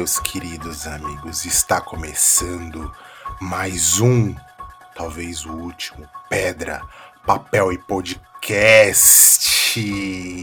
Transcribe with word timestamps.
meus 0.00 0.18
queridos 0.18 0.86
amigos, 0.86 1.44
está 1.44 1.78
começando 1.78 2.90
mais 3.38 4.00
um, 4.00 4.34
talvez 4.96 5.44
o 5.44 5.52
último, 5.52 6.08
Pedra, 6.26 6.80
Papel 7.26 7.70
e 7.70 7.76
Podcast 7.76 9.78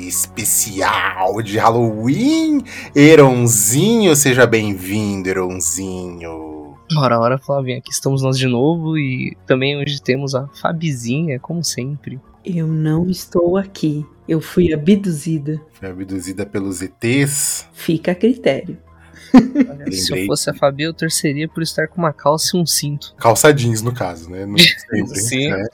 especial 0.06 1.42
de 1.42 1.58
Halloween. 1.58 2.62
Eronzinho, 2.96 4.16
seja 4.16 4.46
bem-vindo, 4.46 5.28
Eronzinho. 5.28 6.78
Ora, 6.96 7.20
ora, 7.20 7.40
Flavinha, 7.40 7.80
aqui 7.80 7.90
estamos 7.90 8.22
nós 8.22 8.38
de 8.38 8.46
novo 8.46 8.96
e 8.96 9.36
também 9.48 9.76
hoje 9.76 10.00
temos 10.00 10.36
a 10.36 10.48
Fabizinha, 10.62 11.40
como 11.40 11.64
sempre. 11.64 12.22
Eu 12.46 12.68
não 12.68 13.10
estou 13.10 13.58
aqui. 13.58 14.06
Eu 14.30 14.40
fui 14.40 14.72
abduzida. 14.72 15.60
Foi 15.74 15.90
abduzida 15.90 16.46
pelos 16.46 16.84
ETs. 16.84 17.68
Fica 17.74 18.12
a 18.12 18.16
critério. 18.16 18.86
Olha, 19.34 19.92
se 19.92 20.12
eu 20.14 20.26
fosse 20.26 20.50
a 20.50 20.54
Fabi, 20.54 20.84
eu 20.84 20.94
torceria 20.94 21.48
por 21.48 21.64
estar 21.64 21.88
com 21.88 21.98
uma 21.98 22.14
calça 22.14 22.56
e 22.56 22.60
um 22.60 22.66
cinto. 22.66 23.14
Calça 23.18 23.54
jeans, 23.54 23.82
no 23.82 23.94
caso, 23.94 24.30
né? 24.30 24.46
Não 24.46 24.58
sempre, 24.58 25.20
Sim. 25.20 25.50
né? 25.50 25.66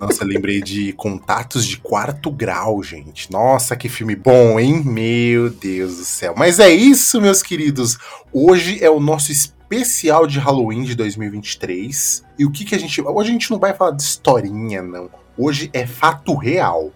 Nossa, 0.00 0.24
lembrei 0.24 0.62
de 0.62 0.92
Contatos 0.94 1.66
de 1.66 1.76
Quarto 1.76 2.30
Grau, 2.30 2.82
gente. 2.82 3.30
Nossa, 3.30 3.76
que 3.76 3.88
filme 3.88 4.16
bom, 4.16 4.58
hein? 4.58 4.82
Meu 4.84 5.50
Deus 5.50 5.98
do 5.98 6.04
céu. 6.04 6.34
Mas 6.36 6.58
é 6.58 6.70
isso, 6.70 7.20
meus 7.20 7.42
queridos. 7.42 7.98
Hoje 8.32 8.82
é 8.82 8.88
o 8.88 8.98
nosso 8.98 9.30
especial 9.30 10.26
de 10.26 10.38
Halloween 10.38 10.84
de 10.84 10.94
2023. 10.94 12.24
E 12.38 12.46
o 12.46 12.50
que 12.50 12.64
que 12.64 12.74
a 12.74 12.78
gente... 12.78 13.00
Hoje 13.02 13.28
a 13.28 13.32
gente 13.32 13.50
não 13.50 13.58
vai 13.58 13.74
falar 13.74 13.92
de 13.92 14.02
historinha, 14.02 14.82
não. 14.82 15.10
Hoje 15.36 15.70
é 15.72 15.86
fato 15.86 16.34
real. 16.34 16.92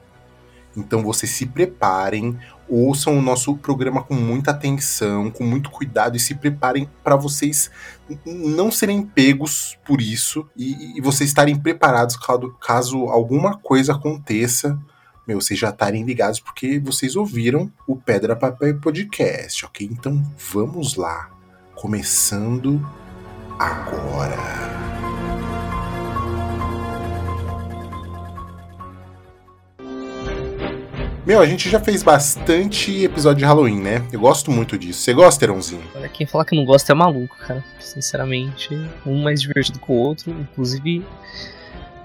Então 0.77 1.03
vocês 1.03 1.31
se 1.31 1.47
preparem, 1.47 2.39
ouçam 2.69 3.17
o 3.19 3.23
nosso 3.23 3.57
programa 3.57 4.03
com 4.03 4.15
muita 4.15 4.51
atenção, 4.51 5.31
com 5.31 5.45
muito 5.45 5.71
cuidado 5.71 6.17
e 6.17 6.21
se 6.21 6.35
preparem 6.35 6.89
para 7.03 7.17
vocês 7.17 7.71
não 8.25 8.71
serem 8.71 9.03
pegos 9.03 9.79
por 9.87 10.01
isso 10.01 10.49
e, 10.57 10.99
e 10.99 11.01
vocês 11.01 11.31
estarem 11.31 11.59
preparados 11.59 12.17
caso, 12.17 12.55
caso 12.61 12.99
alguma 13.07 13.57
coisa 13.57 13.93
aconteça. 13.93 14.79
Meu, 15.27 15.41
vocês 15.41 15.59
já 15.59 15.71
estarem 15.71 16.05
ligados 16.05 16.39
porque 16.39 16.79
vocês 16.79 17.17
ouviram 17.17 17.73
o 17.87 17.97
Pedra 17.97 18.37
Papel 18.37 18.79
Podcast, 18.79 19.65
ok? 19.65 19.89
Então 19.91 20.23
vamos 20.53 20.97
lá, 20.97 21.31
começando 21.75 22.87
agora. 23.59 24.94
Meu, 31.27 31.41
a 31.41 31.47
gente 31.47 31.71
já 31.71 31.81
fez 31.81 32.03
bastante 32.03 33.03
episódio 33.03 33.39
de 33.39 33.45
Halloween, 33.47 33.81
né? 33.81 34.07
Eu 34.13 34.21
gosto 34.21 34.51
muito 34.51 34.77
disso. 34.77 35.01
Você 35.01 35.15
gosta, 35.15 35.43
Eronzinho? 35.43 35.83
Olha, 35.95 36.07
quem 36.07 36.27
falar 36.27 36.45
que 36.45 36.55
não 36.55 36.67
gosta 36.67 36.93
é 36.93 36.95
maluco, 36.95 37.35
cara. 37.39 37.65
Sinceramente, 37.81 38.69
um 39.07 39.23
mais 39.23 39.41
divertido 39.41 39.79
que 39.79 39.91
o 39.91 39.95
outro. 39.95 40.31
Inclusive, 40.31 41.03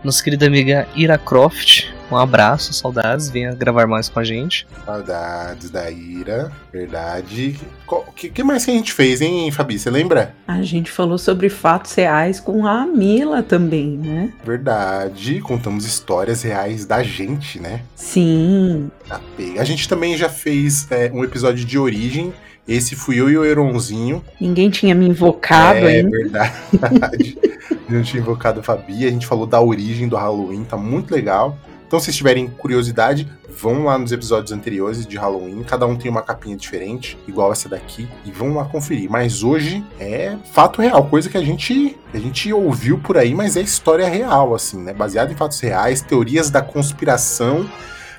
nossa 0.06 0.23
querida 0.23 0.48
amiga 0.48 0.88
Ira 0.95 1.17
Croft, 1.17 1.92
um 2.11 2.17
abraço, 2.17 2.73
saudades, 2.73 3.29
venha 3.29 3.53
gravar 3.53 3.88
mais 3.88 4.09
com 4.09 4.19
a 4.19 4.23
gente. 4.23 4.65
Saudades 4.85 5.69
da 5.69 5.89
Ira, 5.91 6.52
verdade. 6.71 7.59
O 7.88 8.11
que, 8.11 8.29
que 8.29 8.43
mais 8.43 8.65
que 8.65 8.71
a 8.71 8.73
gente 8.73 8.93
fez, 8.93 9.21
hein, 9.21 9.52
Fabi? 9.52 9.77
Você 9.77 9.89
lembra? 9.89 10.33
A 10.47 10.61
gente 10.61 10.91
falou 10.91 11.17
sobre 11.17 11.49
fatos 11.49 11.93
reais 11.93 12.39
com 12.39 12.65
a 12.65 12.85
Mila 12.85 13.43
também, 13.43 13.97
né? 13.97 14.33
Verdade. 14.43 15.39
Contamos 15.41 15.85
histórias 15.85 16.41
reais 16.41 16.85
da 16.85 17.03
gente, 17.03 17.59
né? 17.59 17.81
Sim. 17.95 18.89
Pega. 19.37 19.61
A 19.61 19.64
gente 19.64 19.87
também 19.87 20.17
já 20.17 20.30
fez 20.30 20.87
é, 20.92 21.11
um 21.14 21.23
episódio 21.23 21.65
de 21.65 21.77
origem. 21.77 22.33
Esse 22.67 22.95
fui 22.95 23.19
eu 23.19 23.30
e 23.30 23.37
o 23.37 23.43
Eronzinho. 23.43 24.23
Ninguém 24.39 24.69
tinha 24.69 24.93
me 24.93 25.08
invocado 25.08 25.80
é 25.80 25.98
ainda. 25.98 26.09
verdade. 26.09 27.37
Não 27.89 28.03
tinha 28.03 28.21
invocado 28.21 28.59
a 28.59 28.64
Fabi. 28.64 29.08
A 29.08 29.09
gente 29.09 29.25
falou 29.25 29.48
da 29.48 29.59
origem 29.59 30.08
do 30.08 30.15
Halloween, 30.15 30.64
tá 30.64 30.77
muito 30.77 31.11
legal. 31.11 31.58
Então, 31.89 32.00
se 32.00 32.14
tiverem 32.14 32.48
curiosidade, 32.48 33.27
vão 33.50 33.86
lá 33.86 33.98
nos 33.98 34.11
episódios 34.11 34.52
anteriores 34.52 35.08
de 35.08 35.17
Halloween. 35.17 35.64
Cada 35.64 35.88
um 35.88 35.95
tem 35.95 36.11
uma 36.11 36.22
capinha 36.22 36.55
diferente, 36.55 37.17
igual 37.27 37.52
essa 37.52 37.67
daqui, 37.67 38.08
e 38.23 38.30
vão 38.30 38.54
lá 38.54 38.64
conferir. 38.64 39.10
Mas 39.10 39.42
hoje 39.42 39.83
é 39.99 40.38
fato 40.54 40.83
real, 40.83 41.04
coisa 41.08 41.32
que 41.32 41.36
a 41.36 41.44
gente, 41.44 41.98
a 42.14 42.20
gente 42.20 42.54
ouviu 42.54 42.99
por 42.99 43.17
aí, 43.17 43.33
mas 43.33 43.58
é 43.58 43.61
história 43.61 44.08
real, 44.08 44.54
assim, 44.54 44.78
né? 44.78 44.94
Baseado 44.94 45.32
em 45.32 45.36
fatos 45.36 45.60
reais, 45.61 45.99
teorias 45.99 46.52
da 46.52 46.61
conspiração. 46.61 47.67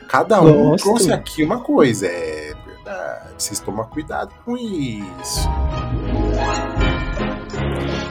Cada 0.09 0.43
um 0.43 0.71
Gosto. 0.71 0.83
trouxe 0.83 1.13
aqui 1.13 1.45
uma 1.45 1.61
coisa. 1.61 2.09
É 2.09 2.53
verdade. 2.67 3.35
Vocês 3.39 3.61
tomam 3.61 3.85
cuidado 3.85 4.35
com 4.45 4.57
isso. 4.57 5.49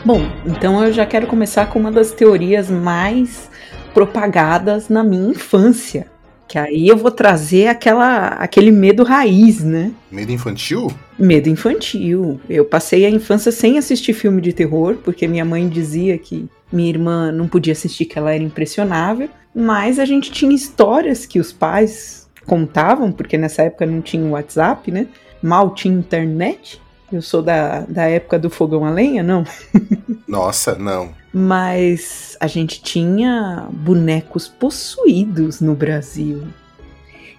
Bom, 0.06 0.22
então 0.46 0.82
eu 0.86 0.94
já 0.94 1.06
quero 1.06 1.28
começar 1.28 1.66
com 1.66 1.80
uma 1.80 1.92
das 1.92 2.14
teorias 2.14 2.70
mais 2.70 3.50
propagadas 3.94 4.90
na 4.90 5.04
minha 5.04 5.32
infância. 5.32 6.08
Que 6.48 6.58
aí 6.58 6.88
eu 6.88 6.98
vou 6.98 7.12
trazer 7.12 7.68
aquela, 7.68 8.30
aquele 8.30 8.72
medo 8.72 9.04
raiz, 9.04 9.64
né? 9.64 9.92
Medo 10.12 10.32
infantil? 10.32 10.92
Medo 11.18 11.48
infantil. 11.48 12.42
Eu 12.50 12.66
passei 12.66 13.06
a 13.06 13.10
infância 13.10 13.52
sem 13.52 13.78
assistir 13.78 14.14
filme 14.14 14.42
de 14.42 14.52
terror, 14.52 14.98
porque 15.04 15.28
minha 15.28 15.46
mãe 15.46 15.70
dizia 15.70 16.18
que 16.18 16.50
minha 16.72 16.90
irmã 16.90 17.32
não 17.32 17.48
podia 17.48 17.74
assistir, 17.74 18.06
que 18.06 18.18
ela 18.18 18.34
era 18.34 18.44
impressionável. 18.44 19.30
Mas 19.54 20.00
a 20.00 20.06
gente 20.06 20.32
tinha 20.32 20.56
histórias 20.56 21.24
que 21.26 21.40
os 21.40 21.54
pais 21.54 22.28
contavam, 22.48 23.12
porque 23.12 23.38
nessa 23.38 23.62
época 23.62 23.86
não 23.86 24.02
tinha 24.02 24.26
WhatsApp, 24.26 24.92
né? 24.92 25.06
Mal 25.44 25.76
tinha 25.76 25.94
internet. 25.94 26.82
Eu 27.12 27.22
sou 27.22 27.44
da, 27.44 27.82
da 27.82 28.06
época 28.06 28.40
do 28.40 28.50
fogão 28.50 28.86
a 28.86 28.90
lenha, 28.90 29.22
não. 29.22 29.44
Nossa, 30.28 30.74
não. 30.76 31.12
Mas 31.34 32.36
a 32.40 32.48
gente 32.48 32.82
tinha 32.82 33.68
bonecos 33.72 34.48
possuídos 34.48 35.62
no 35.62 35.76
Brasil. 35.76 36.44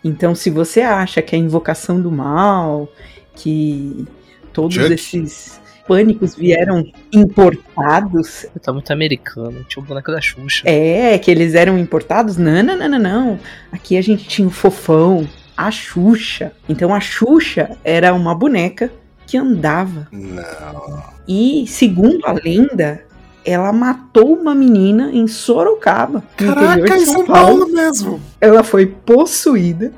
Então, 0.03 0.35
se 0.35 0.49
você 0.49 0.81
acha 0.81 1.21
que 1.21 1.35
a 1.35 1.39
invocação 1.39 2.01
do 2.01 2.11
mal, 2.11 2.89
que 3.35 4.07
todos 4.53 4.75
Chuck? 4.75 4.93
esses 4.93 5.61
pânicos 5.87 6.37
vieram 6.37 6.85
importados, 7.13 8.47
Tá 8.63 8.73
muito 8.73 8.93
americano, 8.93 9.65
tinha 9.69 9.83
o 9.83 9.87
boneco 9.87 10.13
da 10.13 10.21
Xuxa. 10.21 10.63
é, 10.69 11.19
que 11.19 11.31
eles 11.31 11.55
eram 11.55 11.77
importados, 11.77 12.37
não, 12.37 12.63
não, 12.63 12.79
não, 12.79 12.89
não, 12.89 12.99
não. 12.99 13.41
Aqui 13.73 13.97
a 13.97 14.03
gente 14.03 14.27
tinha 14.27 14.47
o 14.47 14.51
fofão, 14.53 15.29
a 15.57 15.71
Xuxa. 15.71 16.53
Então, 16.69 16.95
a 16.95 17.01
Xuxa 17.01 17.77
era 17.85 18.15
uma 18.15 18.35
boneca 18.35 18.91
que 19.27 19.37
andava 19.37 20.09
Não. 20.13 21.03
E, 21.29 21.65
segundo 21.67 22.25
a 22.27 22.33
lenda, 22.33 23.05
ela 23.45 23.73
matou 23.73 24.35
uma 24.35 24.55
menina 24.55 25.11
em 25.13 25.27
Sorocaba, 25.27 26.23
Caraca, 26.37 26.97
em 26.97 27.07
São 27.07 27.25
Paulo 27.25 27.69
mesmo. 27.69 28.21
Ela 28.41 28.63
foi 28.63 28.87
possuída 28.87 29.93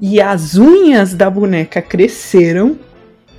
e 0.00 0.20
as 0.20 0.56
unhas 0.56 1.14
da 1.14 1.28
boneca 1.28 1.82
cresceram 1.82 2.78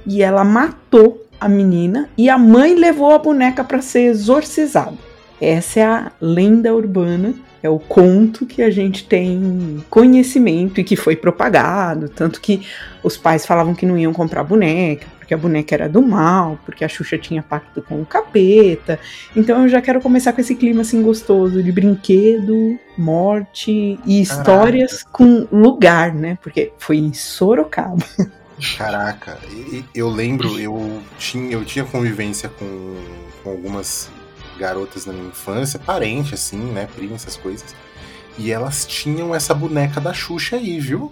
e 0.06 0.22
ela 0.22 0.44
matou 0.44 1.26
a 1.40 1.50
menina 1.50 2.10
e 2.18 2.30
a 2.30 2.38
mãe 2.38 2.76
levou 2.76 3.12
a 3.12 3.18
boneca 3.18 3.64
para 3.64 3.82
ser 3.82 4.02
exorcizada. 4.02 4.94
Essa 5.40 5.80
é 5.80 5.84
a 5.84 6.12
lenda 6.22 6.74
urbana, 6.74 7.34
é 7.64 7.70
o 7.70 7.80
conto 7.80 8.46
que 8.46 8.62
a 8.62 8.70
gente 8.70 9.06
tem 9.06 9.84
conhecimento 9.90 10.82
e 10.82 10.84
que 10.84 10.96
foi 10.96 11.16
propagado, 11.16 12.10
tanto 12.10 12.42
que 12.42 12.66
os 13.04 13.18
pais 13.18 13.46
falavam 13.46 13.76
que 13.76 13.86
não 13.86 13.98
iam 13.98 14.14
comprar 14.14 14.44
boneca, 14.44 15.08
porque 15.18 15.34
a 15.34 15.38
boneca 15.38 15.76
era 15.76 15.88
do 15.88 16.02
mal, 16.02 16.60
porque 16.66 16.84
a 16.84 16.90
Xuxa 16.90 17.18
tinha 17.18 17.44
pacto 17.44 17.82
com 17.82 18.02
o 18.02 18.06
capeta. 18.06 19.00
Então 19.36 19.62
eu 19.64 19.70
já 19.70 19.82
quero 19.82 20.02
começar 20.02 20.34
com 20.34 20.42
esse 20.42 20.56
clima 20.56 20.82
assim 20.82 21.02
gostoso 21.02 21.62
de 21.62 21.72
brinquedo, 21.72 22.78
morte 22.98 24.00
e 24.06 24.22
histórias 24.22 25.04
com 25.12 25.48
lugar, 25.52 26.14
né? 26.14 26.38
Porque 26.42 26.74
foi 26.78 26.98
em 26.98 27.14
Sorocaba. 27.14 28.04
Caraca, 28.78 29.40
eu 29.94 30.08
lembro, 30.08 30.60
eu 30.60 31.02
tinha, 31.18 31.52
eu 31.52 31.66
tinha 31.66 31.84
convivência 31.84 32.48
com, 32.48 32.96
com 33.44 33.50
algumas 33.50 34.12
garotas 34.62 35.06
na 35.06 35.12
minha 35.14 35.28
infância, 35.28 35.80
parente, 35.80 36.34
assim, 36.36 36.60
né, 36.72 36.88
prima, 36.96 37.16
essas 37.16 37.36
coisas. 37.36 37.76
E 38.38 38.52
elas 38.52 38.86
tinham 38.86 39.36
essa 39.36 39.54
boneca 39.54 40.00
da 40.00 40.14
Xuxa 40.14 40.56
aí, 40.56 40.80
viu? 40.80 41.12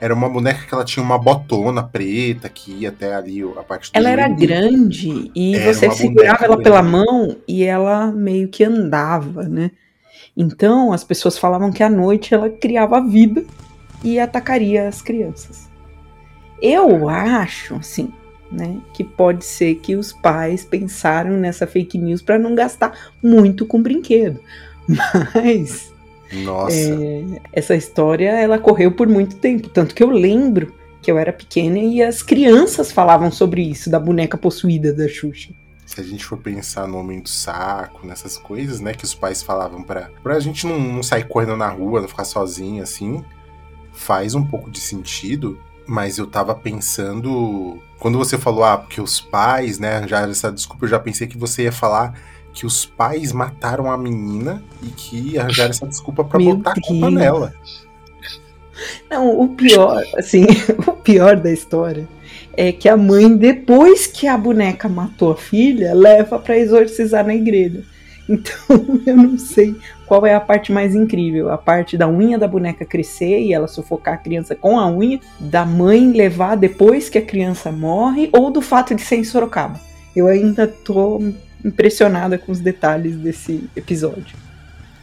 Era 0.00 0.12
uma 0.12 0.28
boneca 0.28 0.66
que 0.66 0.74
ela 0.74 0.84
tinha 0.84 1.02
uma 1.02 1.16
botona 1.16 1.80
preta 1.82 2.48
que 2.48 2.72
ia 2.72 2.88
até 2.88 3.14
ali 3.14 3.40
a 3.56 3.62
parte 3.62 3.92
do 3.92 3.96
Ela 3.96 4.10
era 4.10 4.28
grande 4.28 5.30
e 5.32 5.54
Era 5.54 5.72
você 5.72 5.88
segurava 5.92 6.44
ela 6.44 6.60
pela 6.60 6.82
grande. 6.82 6.96
mão 6.96 7.36
e 7.46 7.62
ela 7.62 8.10
meio 8.10 8.48
que 8.48 8.64
andava, 8.64 9.44
né? 9.44 9.70
Então 10.36 10.92
as 10.92 11.04
pessoas 11.04 11.38
falavam 11.38 11.70
que 11.70 11.84
à 11.84 11.88
noite 11.88 12.34
ela 12.34 12.50
criava 12.50 13.00
vida 13.00 13.44
e 14.02 14.18
atacaria 14.18 14.88
as 14.88 15.00
crianças. 15.00 15.70
Eu 16.60 17.08
acho, 17.08 17.76
assim, 17.76 18.12
né, 18.52 18.76
que 18.92 19.02
pode 19.02 19.44
ser 19.44 19.76
que 19.76 19.96
os 19.96 20.12
pais 20.12 20.64
pensaram 20.64 21.32
nessa 21.36 21.66
fake 21.66 21.96
news 21.98 22.20
para 22.20 22.38
não 22.38 22.54
gastar 22.54 23.12
muito 23.22 23.66
com 23.66 23.82
brinquedo. 23.82 24.40
Mas 25.34 25.92
Nossa, 26.32 26.76
é, 26.76 27.24
essa 27.52 27.74
história 27.74 28.30
ela 28.30 28.58
correu 28.58 28.92
por 28.92 29.08
muito 29.08 29.36
tempo, 29.36 29.68
tanto 29.68 29.94
que 29.94 30.02
eu 30.02 30.10
lembro 30.10 30.74
que 31.00 31.10
eu 31.10 31.18
era 31.18 31.32
pequena 31.32 31.78
e 31.78 32.00
as 32.02 32.22
crianças 32.22 32.92
falavam 32.92 33.30
sobre 33.30 33.62
isso, 33.62 33.90
da 33.90 33.98
boneca 33.98 34.38
possuída 34.38 34.92
da 34.92 35.08
Xuxa. 35.08 35.52
Se 35.84 36.00
a 36.00 36.04
gente 36.04 36.24
for 36.24 36.38
pensar 36.38 36.86
no 36.86 36.96
Homem 36.98 37.20
do 37.20 37.28
Saco, 37.28 38.06
nessas 38.06 38.38
coisas, 38.38 38.80
né, 38.80 38.94
que 38.94 39.04
os 39.04 39.14
pais 39.14 39.42
falavam 39.42 39.82
pra, 39.82 40.10
pra 40.22 40.38
gente 40.40 40.66
não, 40.66 40.78
não 40.78 41.02
sair 41.02 41.26
correndo 41.26 41.56
na 41.56 41.68
rua, 41.68 42.00
não 42.00 42.08
ficar 42.08 42.24
sozinho 42.24 42.82
assim, 42.82 43.22
faz 43.92 44.34
um 44.34 44.44
pouco 44.44 44.70
de 44.70 44.80
sentido, 44.80 45.58
mas 45.86 46.18
eu 46.18 46.26
tava 46.26 46.54
pensando. 46.54 47.78
Quando 47.98 48.18
você 48.18 48.36
falou, 48.36 48.64
ah, 48.64 48.76
porque 48.78 49.00
os 49.00 49.20
pais, 49.20 49.78
né, 49.78 50.06
já 50.06 50.28
essa 50.28 50.50
desculpa, 50.50 50.84
eu 50.84 50.90
já 50.90 50.98
pensei 50.98 51.26
que 51.26 51.38
você 51.38 51.64
ia 51.64 51.72
falar 51.72 52.14
que 52.52 52.66
os 52.66 52.84
pais 52.84 53.32
mataram 53.32 53.90
a 53.90 53.96
menina 53.96 54.62
e 54.82 54.88
que 54.88 55.38
arranjaram 55.38 55.70
essa 55.70 55.86
desculpa 55.86 56.22
para 56.24 56.38
botar 56.38 56.72
a 56.72 56.80
culpa 56.80 57.10
nela. 57.10 57.54
Não, 59.10 59.40
o 59.40 59.48
pior, 59.48 60.02
assim, 60.16 60.44
o 60.86 60.92
pior 60.92 61.36
da 61.36 61.50
história 61.50 62.06
é 62.54 62.72
que 62.72 62.88
a 62.88 62.96
mãe, 62.96 63.34
depois 63.34 64.06
que 64.06 64.26
a 64.26 64.36
boneca 64.36 64.88
matou 64.88 65.32
a 65.32 65.36
filha, 65.36 65.94
leva 65.94 66.38
para 66.38 66.58
exorcizar 66.58 67.26
na 67.26 67.34
igreja. 67.34 67.84
Então, 68.28 68.54
eu 69.06 69.16
não 69.16 69.38
sei 69.38 69.74
qual 70.12 70.26
é 70.26 70.34
a 70.34 70.40
parte 70.40 70.70
mais 70.70 70.94
incrível. 70.94 71.50
A 71.50 71.56
parte 71.56 71.96
da 71.96 72.06
unha 72.06 72.36
da 72.36 72.46
boneca 72.46 72.84
crescer 72.84 73.40
e 73.40 73.54
ela 73.54 73.66
sufocar 73.66 74.12
a 74.12 74.18
criança 74.18 74.54
com 74.54 74.78
a 74.78 74.86
unha, 74.86 75.18
da 75.40 75.64
mãe 75.64 76.12
levar 76.12 76.54
depois 76.54 77.08
que 77.08 77.16
a 77.16 77.22
criança 77.22 77.72
morre, 77.72 78.28
ou 78.30 78.50
do 78.50 78.60
fato 78.60 78.94
de 78.94 79.00
ser 79.00 79.16
em 79.16 79.24
Sorocaba. 79.24 79.80
Eu 80.14 80.26
ainda 80.26 80.68
tô 80.68 81.18
impressionada 81.64 82.36
com 82.36 82.52
os 82.52 82.60
detalhes 82.60 83.16
desse 83.16 83.70
episódio. 83.74 84.36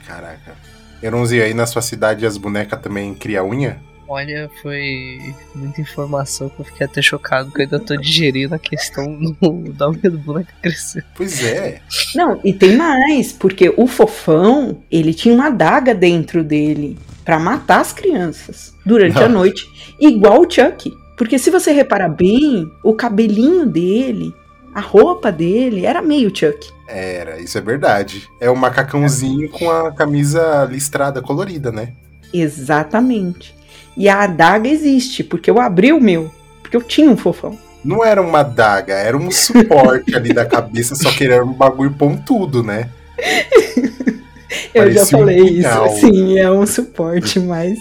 Caraca. 0.05 0.53
Eronzi, 1.01 1.41
aí 1.41 1.55
na 1.55 1.65
sua 1.65 1.81
cidade 1.81 2.23
as 2.23 2.37
bonecas 2.37 2.79
também 2.79 3.15
criam 3.15 3.49
unha? 3.49 3.81
Olha, 4.09 4.49
foi 4.61 5.35
muita 5.53 5.81
informação 5.81 6.49
que 6.49 6.59
eu 6.59 6.65
fiquei 6.65 6.87
até 6.87 6.99
chocado, 6.99 7.51
que 7.51 7.61
eu 7.61 7.65
ainda 7.65 7.79
tô 7.79 7.95
digerindo 7.95 8.55
a 8.55 8.59
questão 8.59 9.05
do, 9.39 9.71
da 9.71 9.87
do 9.87 10.17
boneco 10.17 10.51
crescer. 10.61 11.05
Pois 11.15 11.43
é. 11.43 11.79
Não, 12.15 12.41
e 12.43 12.51
tem 12.51 12.75
mais, 12.75 13.31
porque 13.31 13.71
o 13.77 13.85
fofão, 13.85 14.81
ele 14.89 15.13
tinha 15.13 15.35
uma 15.35 15.47
adaga 15.47 15.93
dentro 15.93 16.43
dele 16.43 16.97
para 17.23 17.39
matar 17.39 17.81
as 17.81 17.93
crianças 17.93 18.73
durante 18.83 19.15
Não. 19.15 19.25
a 19.25 19.29
noite, 19.29 19.69
igual 19.99 20.41
o 20.41 20.51
Chuck. 20.51 20.91
Porque 21.15 21.37
se 21.37 21.51
você 21.51 21.71
reparar 21.71 22.09
bem, 22.09 22.71
o 22.83 22.95
cabelinho 22.95 23.67
dele 23.67 24.33
a 24.73 24.81
roupa 24.81 25.31
dele 25.31 25.85
era 25.85 26.01
meio 26.01 26.35
Chuck. 26.35 26.71
Era, 26.87 27.39
isso 27.39 27.57
é 27.57 27.61
verdade. 27.61 28.27
É 28.39 28.49
o 28.49 28.55
macacãozinho 28.55 29.49
com 29.49 29.69
a 29.69 29.91
camisa 29.91 30.65
listrada 30.65 31.21
colorida, 31.21 31.71
né? 31.71 31.93
Exatamente. 32.33 33.58
E 33.99 34.07
a 34.07 34.21
adaga 34.21 34.69
existe, 34.69 35.25
porque 35.25 35.51
eu 35.51 35.59
abri 35.59 35.91
o 35.91 35.99
meu, 35.99 36.33
porque 36.61 36.77
eu 36.77 36.81
tinha 36.81 37.11
um 37.11 37.17
fofão. 37.17 37.59
Não 37.83 38.01
era 38.01 38.21
uma 38.21 38.39
adaga, 38.39 38.93
era 38.93 39.17
um 39.17 39.29
suporte 39.29 40.15
ali 40.15 40.33
da 40.33 40.45
cabeça, 40.45 40.95
só 40.95 41.11
que 41.11 41.25
era 41.25 41.43
um 41.43 41.51
bagulho 41.51 41.91
pontudo, 41.91 42.63
né? 42.63 42.89
eu 44.73 44.83
Parecia 44.83 45.03
já 45.03 45.05
falei 45.05 45.41
um 45.41 45.45
isso, 45.47 45.99
sim, 45.99 46.39
é 46.39 46.49
um 46.49 46.65
suporte, 46.65 47.41
mas 47.41 47.77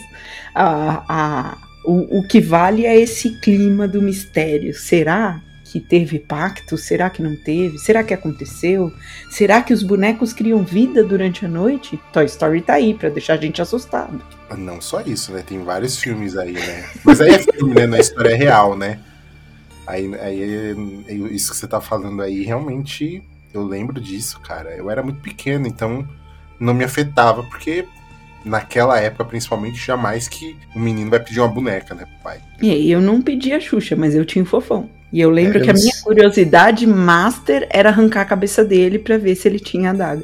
a, 0.53 1.05
a, 1.09 1.59
o, 1.85 2.19
o 2.19 2.27
que 2.27 2.41
vale 2.41 2.85
é 2.85 2.99
esse 2.99 3.39
clima 3.41 3.87
do 3.87 4.03
mistério. 4.03 4.75
Será 4.75 5.41
que 5.71 5.79
teve 5.79 6.19
pacto? 6.19 6.77
Será 6.77 7.09
que 7.11 7.23
não 7.23 7.37
teve? 7.37 7.79
Será 7.79 8.03
que 8.03 8.13
aconteceu? 8.13 8.93
Será 9.31 9.63
que 9.63 9.73
os 9.73 9.85
bonecos 9.85 10.33
criam 10.33 10.65
vida 10.65 11.05
durante 11.05 11.47
a 11.47 11.49
noite? 11.49 12.01
Toy 12.13 12.25
Story 12.25 12.61
tá 12.61 12.75
aí 12.75 12.93
para 12.93 13.09
deixar 13.09 13.35
a 13.35 13.41
gente 13.41 13.63
assustado. 13.63 14.21
Não 14.57 14.81
só 14.81 15.01
isso, 15.03 15.33
né? 15.33 15.43
Tem 15.47 15.63
vários 15.63 15.99
filmes 15.99 16.37
aí, 16.37 16.53
né? 16.53 16.89
Mas 17.05 17.21
aí 17.21 17.31
é 17.35 17.39
filme, 17.39 17.75
né? 17.75 17.87
Na 17.87 17.99
história 17.99 18.31
é 18.31 18.35
real, 18.35 18.77
né? 18.77 18.99
Aí, 19.87 20.11
aí 20.21 21.35
isso 21.35 21.51
que 21.51 21.57
você 21.57 21.67
tá 21.67 21.81
falando 21.81 22.23
aí, 22.23 22.45
realmente 22.45 23.23
eu 23.53 23.63
lembro 23.65 24.01
disso, 24.01 24.41
cara. 24.41 24.71
Eu 24.71 24.91
era 24.91 25.03
muito 25.03 25.21
pequeno, 25.21 25.67
então 25.67 26.07
não 26.61 26.75
me 26.75 26.85
afetava, 26.85 27.43
porque 27.43 27.87
naquela 28.45 28.99
época, 29.01 29.25
principalmente, 29.25 29.77
jamais 29.77 30.29
que 30.29 30.57
o 30.75 30.79
menino 30.79 31.11
vai 31.11 31.21
pedir 31.21 31.41
uma 31.41 31.49
boneca, 31.49 31.95
né, 31.95 32.07
pai. 32.23 32.41
E 32.61 32.91
eu 32.91 33.01
não 33.01 33.21
pedi 33.21 33.53
a 33.53 33.61
Xuxa, 33.61 33.97
mas 33.97 34.15
eu 34.15 34.25
tinha 34.25 34.43
um 34.43 34.47
fofão. 34.47 34.89
E 35.13 35.21
eu 35.21 35.31
lembro 35.31 35.59
é, 35.59 35.63
que 35.63 35.71
a 35.71 35.75
minha 35.75 35.95
curiosidade 36.03 36.87
master 36.87 37.67
era 37.71 37.89
arrancar 37.89 38.23
a 38.23 38.27
cabeça 38.27 38.65
dele 38.65 38.99
para 38.99 39.17
ver 39.17 39.35
se 39.35 39.49
ele 39.49 39.59
tinha 39.59 39.91
a. 39.91 40.19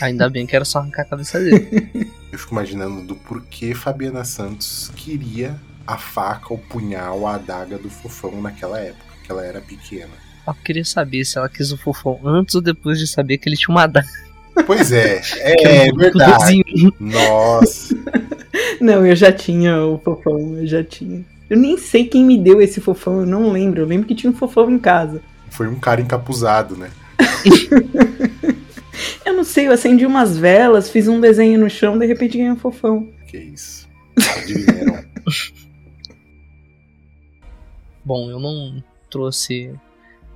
Ainda 0.00 0.28
bem 0.28 0.46
que 0.46 0.54
era 0.54 0.64
só 0.64 0.78
arrancar 0.78 1.02
a 1.02 1.06
cabeça 1.06 1.38
dele. 1.38 2.10
eu 2.30 2.38
fico 2.38 2.52
imaginando 2.52 3.02
do 3.02 3.14
porquê 3.14 3.74
Fabiana 3.74 4.24
Santos 4.24 4.90
queria 4.94 5.58
a 5.86 5.96
faca, 5.96 6.52
o 6.52 6.58
punhal, 6.58 7.26
a 7.26 7.36
adaga 7.36 7.78
do 7.78 7.88
fofão 7.88 8.42
naquela 8.42 8.78
época, 8.78 9.14
que 9.24 9.32
ela 9.32 9.44
era 9.44 9.60
pequena. 9.60 10.12
Eu 10.46 10.54
queria 10.54 10.84
saber 10.84 11.24
se 11.24 11.38
ela 11.38 11.48
quis 11.48 11.72
o 11.72 11.78
fofão 11.78 12.20
antes 12.24 12.54
ou 12.54 12.60
depois 12.60 12.98
de 12.98 13.06
saber 13.06 13.38
que 13.38 13.48
ele 13.48 13.56
tinha 13.56 13.74
uma 13.74 13.84
adaga. 13.84 14.08
Pois 14.66 14.92
é, 14.92 15.20
é, 15.38 15.88
é 15.88 15.92
verdade. 15.92 16.62
Nossa. 16.98 17.94
Não, 18.80 19.06
eu 19.06 19.16
já 19.16 19.32
tinha 19.32 19.82
o 19.84 19.98
fofão, 19.98 20.56
eu 20.56 20.66
já 20.66 20.82
tinha. 20.84 21.24
Eu 21.48 21.56
nem 21.56 21.78
sei 21.78 22.06
quem 22.06 22.24
me 22.24 22.36
deu 22.36 22.60
esse 22.60 22.80
fofão, 22.80 23.20
eu 23.20 23.26
não 23.26 23.50
lembro. 23.50 23.80
Eu 23.80 23.86
lembro 23.86 24.06
que 24.06 24.14
tinha 24.14 24.30
um 24.30 24.36
fofão 24.36 24.70
em 24.70 24.78
casa. 24.78 25.22
Foi 25.48 25.66
um 25.66 25.76
cara 25.76 26.00
encapuzado, 26.00 26.76
né? 26.76 26.90
Eu 29.38 29.42
não 29.42 29.44
sei, 29.44 29.68
eu 29.68 29.72
acendi 29.72 30.04
umas 30.04 30.36
velas, 30.36 30.90
fiz 30.90 31.06
um 31.06 31.20
desenho 31.20 31.60
no 31.60 31.70
chão, 31.70 31.96
de 31.96 32.04
repente 32.04 32.36
ganhei 32.36 32.50
um 32.50 32.56
fofão. 32.56 33.08
Que 33.28 33.38
isso. 33.38 33.88
Adivinharam. 34.36 35.04
Bom, 38.04 38.28
eu 38.30 38.40
não 38.40 38.82
trouxe 39.08 39.72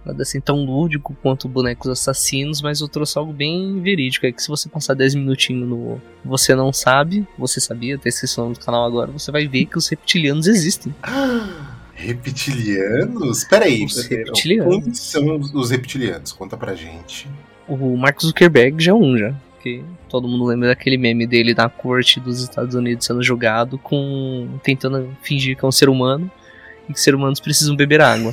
nada 0.06 0.22
assim 0.22 0.40
tão 0.40 0.64
lúdico 0.64 1.16
quanto 1.20 1.48
bonecos 1.48 1.88
assassinos, 1.88 2.62
mas 2.62 2.80
eu 2.80 2.86
trouxe 2.86 3.18
algo 3.18 3.32
bem 3.32 3.80
verídico. 3.80 4.24
É 4.24 4.30
que 4.30 4.40
se 4.40 4.48
você 4.48 4.68
passar 4.68 4.94
10 4.94 5.16
minutinhos 5.16 5.68
no 5.68 6.00
Você 6.24 6.54
Não 6.54 6.72
Sabe, 6.72 7.26
você 7.36 7.60
sabia, 7.60 7.98
tem 7.98 8.08
inscrição 8.08 8.52
do 8.52 8.60
canal 8.60 8.84
agora, 8.84 9.10
você 9.10 9.32
vai 9.32 9.48
ver 9.48 9.66
que 9.66 9.78
os 9.78 9.88
reptilianos 9.88 10.46
existem. 10.46 10.94
reptilianos? 11.94 13.44
Peraí, 13.44 13.84
os 13.84 14.06
reptilianos. 14.06 14.84
Quem 14.84 14.94
são 14.94 15.40
os 15.54 15.70
reptilianos? 15.70 16.30
Conta 16.30 16.56
pra 16.56 16.76
gente. 16.76 17.28
O 17.74 17.96
Mark 17.96 18.20
Zuckerberg 18.20 18.82
já 18.82 18.92
é 18.92 18.94
um, 18.94 19.16
já. 19.16 19.34
Que 19.62 19.82
todo 20.08 20.28
mundo 20.28 20.44
lembra 20.44 20.68
daquele 20.68 20.98
meme 20.98 21.26
dele 21.26 21.54
na 21.54 21.68
corte 21.68 22.18
dos 22.18 22.42
Estados 22.42 22.74
Unidos 22.74 23.06
sendo 23.06 23.22
julgado 23.22 23.78
com 23.78 24.58
tentando 24.62 25.16
fingir 25.22 25.56
que 25.56 25.64
é 25.64 25.68
um 25.68 25.72
ser 25.72 25.88
humano 25.88 26.30
e 26.88 26.92
que 26.92 27.00
seres 27.00 27.18
humanos 27.18 27.40
precisam 27.40 27.76
beber 27.76 28.00
água. 28.00 28.32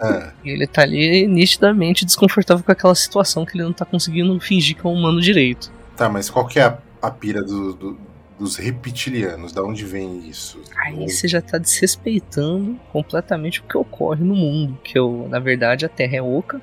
ah. 0.00 0.32
E 0.44 0.50
ele 0.50 0.66
tá 0.66 0.82
ali 0.82 1.26
nitidamente 1.26 2.04
desconfortável 2.04 2.64
com 2.64 2.72
aquela 2.72 2.94
situação 2.94 3.44
que 3.44 3.56
ele 3.56 3.64
não 3.64 3.72
tá 3.72 3.84
conseguindo 3.84 4.38
fingir 4.40 4.76
que 4.76 4.86
é 4.86 4.88
um 4.88 4.94
humano 4.94 5.20
direito. 5.20 5.70
Tá, 5.96 6.08
mas 6.08 6.30
qual 6.30 6.46
que 6.46 6.58
é 6.58 6.64
a, 6.64 6.78
a 7.02 7.10
pira 7.10 7.42
do, 7.42 7.72
do, 7.74 7.98
dos 8.38 8.56
reptilianos? 8.56 9.52
Da 9.52 9.62
onde 9.62 9.84
vem 9.84 10.28
isso? 10.28 10.60
Aí 10.76 11.08
você 11.08 11.26
já 11.26 11.42
tá 11.42 11.58
desrespeitando 11.58 12.78
completamente 12.92 13.60
o 13.60 13.64
que 13.64 13.76
ocorre 13.76 14.24
no 14.24 14.34
mundo. 14.34 14.78
Que 14.82 14.98
eu, 14.98 15.26
na 15.28 15.40
verdade 15.40 15.84
a 15.84 15.88
Terra 15.88 16.16
é 16.16 16.22
oca. 16.22 16.62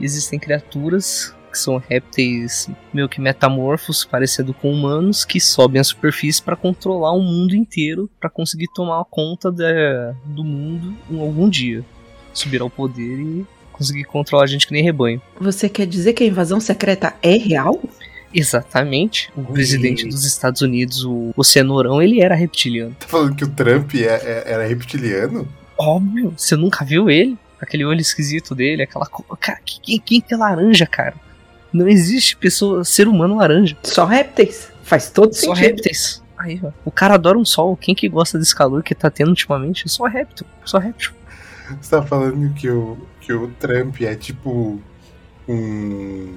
Existem 0.00 0.38
criaturas 0.38 1.34
que 1.50 1.58
são 1.58 1.78
répteis 1.78 2.68
meio 2.92 3.08
que 3.08 3.20
metamorfos, 3.20 4.04
parecendo 4.04 4.52
com 4.52 4.72
humanos, 4.72 5.24
que 5.24 5.40
sobem 5.40 5.80
à 5.80 5.84
superfície 5.84 6.42
para 6.42 6.56
controlar 6.56 7.12
o 7.12 7.22
mundo 7.22 7.54
inteiro, 7.54 8.10
para 8.20 8.28
conseguir 8.28 8.66
tomar 8.74 9.04
conta 9.04 9.52
de, 9.52 9.64
do 10.24 10.42
mundo 10.42 10.94
em 11.08 11.20
algum 11.20 11.48
dia. 11.48 11.84
Subir 12.32 12.60
ao 12.60 12.68
poder 12.68 13.20
e 13.20 13.46
conseguir 13.72 14.04
controlar 14.04 14.44
a 14.44 14.46
gente 14.48 14.66
que 14.66 14.72
nem 14.72 14.82
rebanho. 14.82 15.22
Você 15.40 15.68
quer 15.68 15.86
dizer 15.86 16.12
que 16.12 16.24
a 16.24 16.26
invasão 16.26 16.58
secreta 16.58 17.14
é 17.22 17.36
real? 17.36 17.80
Exatamente. 18.34 19.30
O 19.36 19.44
presidente 19.44 20.08
dos 20.08 20.24
Estados 20.24 20.60
Unidos, 20.60 21.04
o, 21.04 21.32
o 21.36 21.44
Cenourão, 21.44 22.02
ele 22.02 22.20
era 22.20 22.34
reptiliano. 22.34 22.96
Tá 22.98 23.06
falando 23.06 23.36
que 23.36 23.44
o 23.44 23.48
Trump 23.48 23.94
é, 23.94 24.06
é, 24.06 24.42
era 24.46 24.66
reptiliano? 24.66 25.46
Óbvio. 25.78 26.34
Você 26.36 26.56
nunca 26.56 26.84
viu 26.84 27.08
ele? 27.08 27.38
Aquele 27.64 27.84
olho 27.84 28.00
esquisito 28.00 28.54
dele, 28.54 28.82
aquela. 28.82 29.06
Cara, 29.40 29.58
quem, 29.64 29.98
quem 29.98 30.20
que 30.20 30.32
é 30.32 30.36
laranja, 30.36 30.86
cara? 30.86 31.14
Não 31.72 31.88
existe 31.88 32.36
pessoa, 32.36 32.84
ser 32.84 33.08
humano 33.08 33.36
laranja. 33.36 33.76
Só 33.82 34.04
répteis. 34.04 34.70
Faz 34.84 35.10
todo 35.10 35.34
Só 35.34 35.40
sentido. 35.40 35.56
Só 35.56 35.60
répteis. 35.60 36.22
Aí, 36.38 36.60
ó. 36.62 36.70
O 36.84 36.90
cara 36.90 37.14
adora 37.14 37.38
um 37.38 37.44
sol. 37.44 37.76
Quem 37.76 37.94
que 37.94 38.08
gosta 38.08 38.38
desse 38.38 38.54
calor 38.54 38.82
que 38.82 38.94
tá 38.94 39.10
tendo 39.10 39.28
ultimamente? 39.30 39.88
Só 39.88 40.04
réptil. 40.04 40.46
Só 40.64 40.78
réptil. 40.78 41.12
Você 41.80 41.90
tá 41.90 42.02
falando 42.02 42.52
que 42.54 42.68
o, 42.68 42.98
que 43.20 43.32
o 43.32 43.48
Trump 43.58 44.00
é 44.02 44.14
tipo 44.14 44.80
um. 45.48 46.34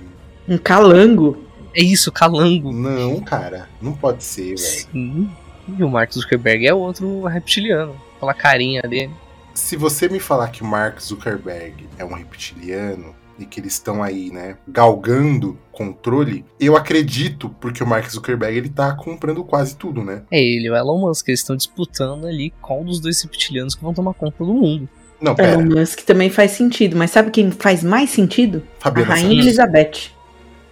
Um 0.48 0.58
calango. 0.58 1.46
É 1.76 1.82
isso, 1.82 2.12
calango. 2.12 2.72
Não, 2.72 3.20
cara. 3.22 3.68
Não 3.82 3.94
pode 3.94 4.24
ser, 4.24 4.56
velho. 4.56 4.58
Sim. 4.58 5.30
E 5.78 5.84
o 5.84 5.90
Mark 5.90 6.12
Zuckerberg 6.14 6.66
é 6.66 6.74
outro 6.74 7.26
reptiliano. 7.26 7.96
Aquela 8.16 8.34
carinha 8.34 8.82
dele. 8.82 9.12
Se 9.58 9.76
você 9.76 10.08
me 10.08 10.20
falar 10.20 10.50
que 10.50 10.62
o 10.62 10.66
Mark 10.66 11.02
Zuckerberg 11.02 11.90
é 11.98 12.06
um 12.06 12.14
reptiliano, 12.14 13.16
e 13.40 13.46
que 13.46 13.60
eles 13.60 13.74
estão 13.74 14.04
aí, 14.04 14.32
né, 14.32 14.56
galgando 14.68 15.58
controle, 15.72 16.46
eu 16.60 16.78
acredito, 16.78 17.50
porque 17.60 17.84
o 17.84 17.88
Mark 17.88 18.08
Zuckerberg 18.08 18.56
ele 18.56 18.70
tá 18.70 18.96
comprando 18.96 19.44
quase 19.44 19.76
tudo, 19.76 20.04
né? 20.04 20.22
É 20.30 20.40
ele 20.40 20.68
e 20.68 20.70
o 20.70 20.76
Elon 20.76 21.00
Musk, 21.00 21.28
eles 21.28 21.40
estão 21.40 21.56
disputando 21.56 22.28
ali 22.28 22.54
qual 22.62 22.84
dos 22.84 23.00
dois 23.00 23.20
reptilianos 23.22 23.74
que 23.74 23.82
vão 23.82 23.96
tomar 23.96 24.14
conta 24.14 24.46
do 24.46 24.54
mundo. 24.54 24.88
Não, 25.20 25.34
pera. 25.34 25.54
Elon 25.54 25.80
Musk 25.80 26.02
também 26.02 26.30
faz 26.30 26.52
sentido, 26.52 26.96
mas 26.96 27.10
sabe 27.10 27.32
quem 27.32 27.50
faz 27.50 27.84
mais 27.84 28.12
sentido? 28.12 28.64
Fabiana 28.80 29.12
a 29.12 29.16
Rainha 29.16 29.30
Santos. 29.30 29.46
Elizabeth. 29.46 30.12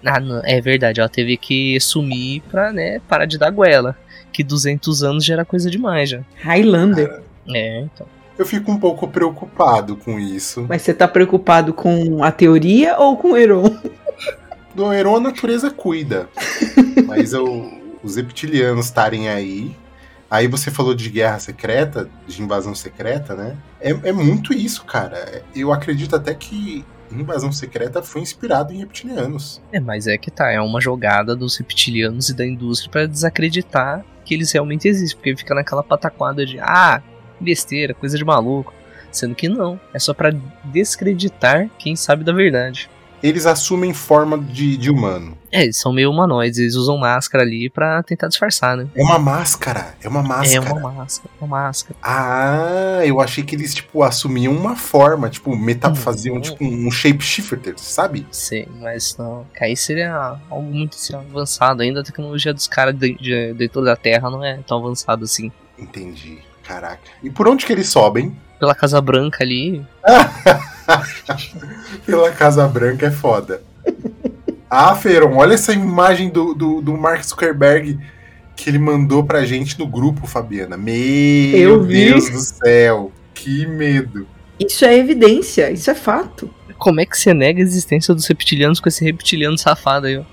Ah, 0.05 0.19
não, 0.19 0.41
é 0.43 0.61
verdade, 0.61 0.99
ela 0.99 1.09
teve 1.09 1.37
que 1.37 1.79
sumir 1.79 2.43
pra, 2.51 2.71
né, 2.71 2.99
parar 3.07 3.25
de 3.25 3.39
dar 3.39 3.49
goela. 3.49 3.97
Que 4.31 4.43
200 4.43 5.01
anos 5.01 5.25
já 5.25 5.33
era 5.33 5.45
coisa 5.45 5.71
demais 5.71 6.09
já. 6.09 6.21
Highlander. 6.35 7.23
É, 7.47 7.81
então. 7.81 8.14
Eu 8.37 8.45
fico 8.45 8.71
um 8.71 8.77
pouco 8.79 9.07
preocupado 9.07 9.95
com 9.95 10.19
isso. 10.19 10.65
Mas 10.67 10.81
você 10.81 10.93
tá 10.93 11.07
preocupado 11.07 11.73
com 11.73 12.23
a 12.23 12.31
teoria 12.31 12.97
ou 12.99 13.15
com 13.17 13.31
o 13.31 13.37
Heron? 13.37 13.77
Do 14.73 14.91
Heron 14.91 15.15
a 15.17 15.19
natureza 15.21 15.71
cuida. 15.71 16.27
Mas 17.07 17.31
eu- 17.33 17.71
os 18.03 18.17
reptilianos 18.17 18.85
estarem 18.85 19.29
aí. 19.29 19.75
Aí 20.29 20.47
você 20.47 20.69
falou 20.69 20.93
de 20.93 21.09
guerra 21.09 21.39
secreta, 21.39 22.09
de 22.27 22.41
invasão 22.41 22.75
secreta, 22.75 23.35
né? 23.35 23.55
É, 23.79 23.91
é 23.91 24.11
muito 24.11 24.53
isso, 24.53 24.83
cara. 24.83 25.43
Eu 25.55 25.71
acredito 25.71 26.15
até 26.15 26.33
que 26.33 26.83
invasão 27.11 27.51
secreta 27.51 28.01
foi 28.03 28.21
inspirado 28.21 28.73
em 28.73 28.77
reptilianos. 28.79 29.61
É, 29.71 29.79
mas 29.79 30.07
é 30.07 30.17
que 30.17 30.29
tá, 30.29 30.51
é 30.51 30.59
uma 30.59 30.81
jogada 30.81 31.35
dos 31.35 31.55
reptilianos 31.55 32.29
e 32.29 32.33
da 32.35 32.45
indústria 32.45 32.91
pra 32.91 33.05
desacreditar 33.05 34.03
que 34.25 34.33
eles 34.33 34.51
realmente 34.51 34.87
existem, 34.87 35.15
porque 35.17 35.37
fica 35.37 35.53
naquela 35.55 35.83
pataquada 35.83 36.45
de 36.45 36.59
ah, 36.59 37.01
besteira, 37.39 37.93
coisa 37.93 38.17
de 38.17 38.23
maluco. 38.25 38.73
Sendo 39.11 39.33
que 39.33 39.47
não, 39.47 39.79
é 39.93 39.99
só 39.99 40.13
pra 40.13 40.29
descreditar 40.65 41.69
quem 41.79 41.95
sabe 41.95 42.23
da 42.23 42.33
verdade. 42.33 42.89
Eles 43.23 43.45
assumem 43.47 43.91
forma 43.93 44.37
de, 44.37 44.77
de 44.77 44.91
humano. 44.91 45.35
É, 45.51 45.63
eles 45.63 45.77
são 45.77 45.91
meio 45.91 46.11
humanoides, 46.11 46.59
eles 46.59 46.75
usam 46.75 46.97
máscara 46.97 47.43
ali 47.43 47.69
pra 47.71 48.03
tentar 48.03 48.27
disfarçar, 48.27 48.77
né? 48.77 48.87
É 48.93 49.01
uma 49.01 49.17
máscara. 49.17 49.95
É 50.03 50.07
uma 50.07 50.21
máscara. 50.21 50.69
É 50.69 50.73
uma 50.73 50.91
máscara, 50.91 51.29
uma 51.41 51.47
máscara. 51.47 51.95
Ah, 52.03 53.01
eu 53.05 53.19
achei 53.21 53.43
que 53.43 53.55
eles, 53.55 53.73
tipo, 53.73 54.03
assumiam 54.03 54.53
uma 54.53 54.75
forma, 54.75 55.27
tipo, 55.29 55.55
meta 55.55 55.95
faziam, 55.95 56.39
tipo, 56.39 56.63
um 56.63 56.91
shapeshifter, 56.91 57.73
sabe? 57.77 58.27
Sei, 58.29 58.67
mas 58.79 59.15
não. 59.17 59.47
Aí 59.59 59.75
seria 59.77 60.37
algo 60.49 60.71
muito 60.71 60.95
assim, 60.95 61.15
avançado. 61.15 61.81
Ainda 61.81 62.01
a 62.01 62.03
tecnologia 62.03 62.53
dos 62.53 62.67
caras 62.67 62.93
de- 62.95 63.15
de- 63.15 63.53
dentro 63.53 63.83
da 63.83 63.95
Terra 63.95 64.29
não 64.29 64.43
é 64.43 64.57
tão 64.67 64.77
avançada 64.77 65.23
assim. 65.23 65.51
Entendi. 65.79 66.39
Caraca. 66.67 67.01
E 67.23 67.29
por 67.29 67.47
onde 67.47 67.65
que 67.65 67.71
eles 67.71 67.89
sobem? 67.89 68.35
Pela 68.59 68.73
Casa 68.73 69.01
Branca 69.01 69.43
ali, 69.43 69.85
Pela 72.05 72.31
Casa 72.31 72.67
Branca 72.67 73.07
é 73.07 73.11
foda. 73.11 73.61
Ah, 74.69 74.95
Feron, 74.95 75.35
olha 75.35 75.53
essa 75.53 75.73
imagem 75.73 76.29
do, 76.29 76.53
do, 76.53 76.81
do 76.81 76.97
Mark 76.97 77.23
Zuckerberg 77.23 77.99
que 78.55 78.69
ele 78.69 78.79
mandou 78.79 79.23
pra 79.23 79.45
gente 79.45 79.77
no 79.77 79.85
grupo, 79.85 80.25
Fabiana. 80.25 80.77
Meu 80.77 80.95
Eu 81.53 81.83
vi. 81.83 82.05
Deus 82.05 82.29
do 82.29 82.39
céu. 82.39 83.11
Que 83.33 83.65
medo. 83.65 84.25
Isso 84.59 84.85
é 84.85 84.97
evidência, 84.97 85.69
isso 85.71 85.91
é 85.91 85.95
fato. 85.95 86.49
Como 86.77 87.01
é 87.01 87.05
que 87.05 87.17
você 87.17 87.33
nega 87.33 87.59
a 87.59 87.63
existência 87.63 88.13
dos 88.13 88.25
reptilianos 88.27 88.79
com 88.79 88.87
esse 88.87 89.03
reptiliano 89.03 89.57
safado 89.57 90.07
aí, 90.07 90.17
ó? 90.17 90.23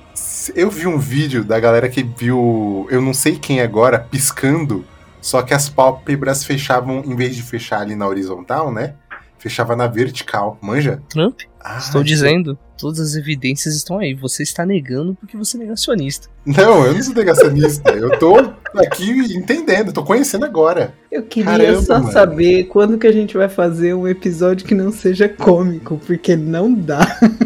Eu 0.54 0.70
vi 0.70 0.86
um 0.86 0.98
vídeo 0.98 1.44
da 1.44 1.58
galera 1.58 1.88
que 1.88 2.02
viu, 2.02 2.86
eu 2.90 3.00
não 3.00 3.12
sei 3.12 3.36
quem 3.36 3.60
agora, 3.60 3.98
piscando, 3.98 4.84
só 5.22 5.40
que 5.40 5.54
as 5.54 5.68
pálpebras 5.70 6.44
fechavam, 6.44 7.02
em 7.06 7.16
vez 7.16 7.34
de 7.34 7.42
fechar 7.42 7.80
ali 7.80 7.94
na 7.94 8.06
horizontal, 8.06 8.70
né? 8.70 8.94
Fechava 9.38 9.74
na 9.74 9.86
vertical. 9.86 10.58
Manja? 10.60 11.02
Trump? 11.08 11.40
Ah, 11.64 11.78
Estou 11.78 12.02
dizendo, 12.02 12.58
todas 12.76 12.98
as 13.00 13.14
evidências 13.14 13.74
estão 13.74 13.98
aí. 13.98 14.14
Você 14.14 14.42
está 14.42 14.66
negando 14.66 15.14
porque 15.14 15.36
você 15.36 15.56
é 15.56 15.60
negacionista. 15.60 16.28
Não, 16.44 16.84
eu 16.84 16.94
não 16.94 17.02
sou 17.02 17.14
negacionista. 17.14 17.90
eu 17.92 18.18
tô 18.18 18.36
aqui 18.76 19.10
entendendo, 19.36 19.92
tô 19.92 20.02
conhecendo 20.04 20.44
agora. 20.44 20.92
Eu 21.10 21.22
queria 21.22 21.52
Caramba, 21.52 21.82
só 21.82 21.98
mano. 22.00 22.12
saber 22.12 22.64
quando 22.64 22.98
que 22.98 23.06
a 23.06 23.12
gente 23.12 23.36
vai 23.36 23.48
fazer 23.48 23.94
um 23.94 24.06
episódio 24.08 24.66
que 24.66 24.74
não 24.74 24.90
seja 24.92 25.28
cômico, 25.28 26.00
porque 26.06 26.34
não 26.36 26.72
dá. 26.72 27.00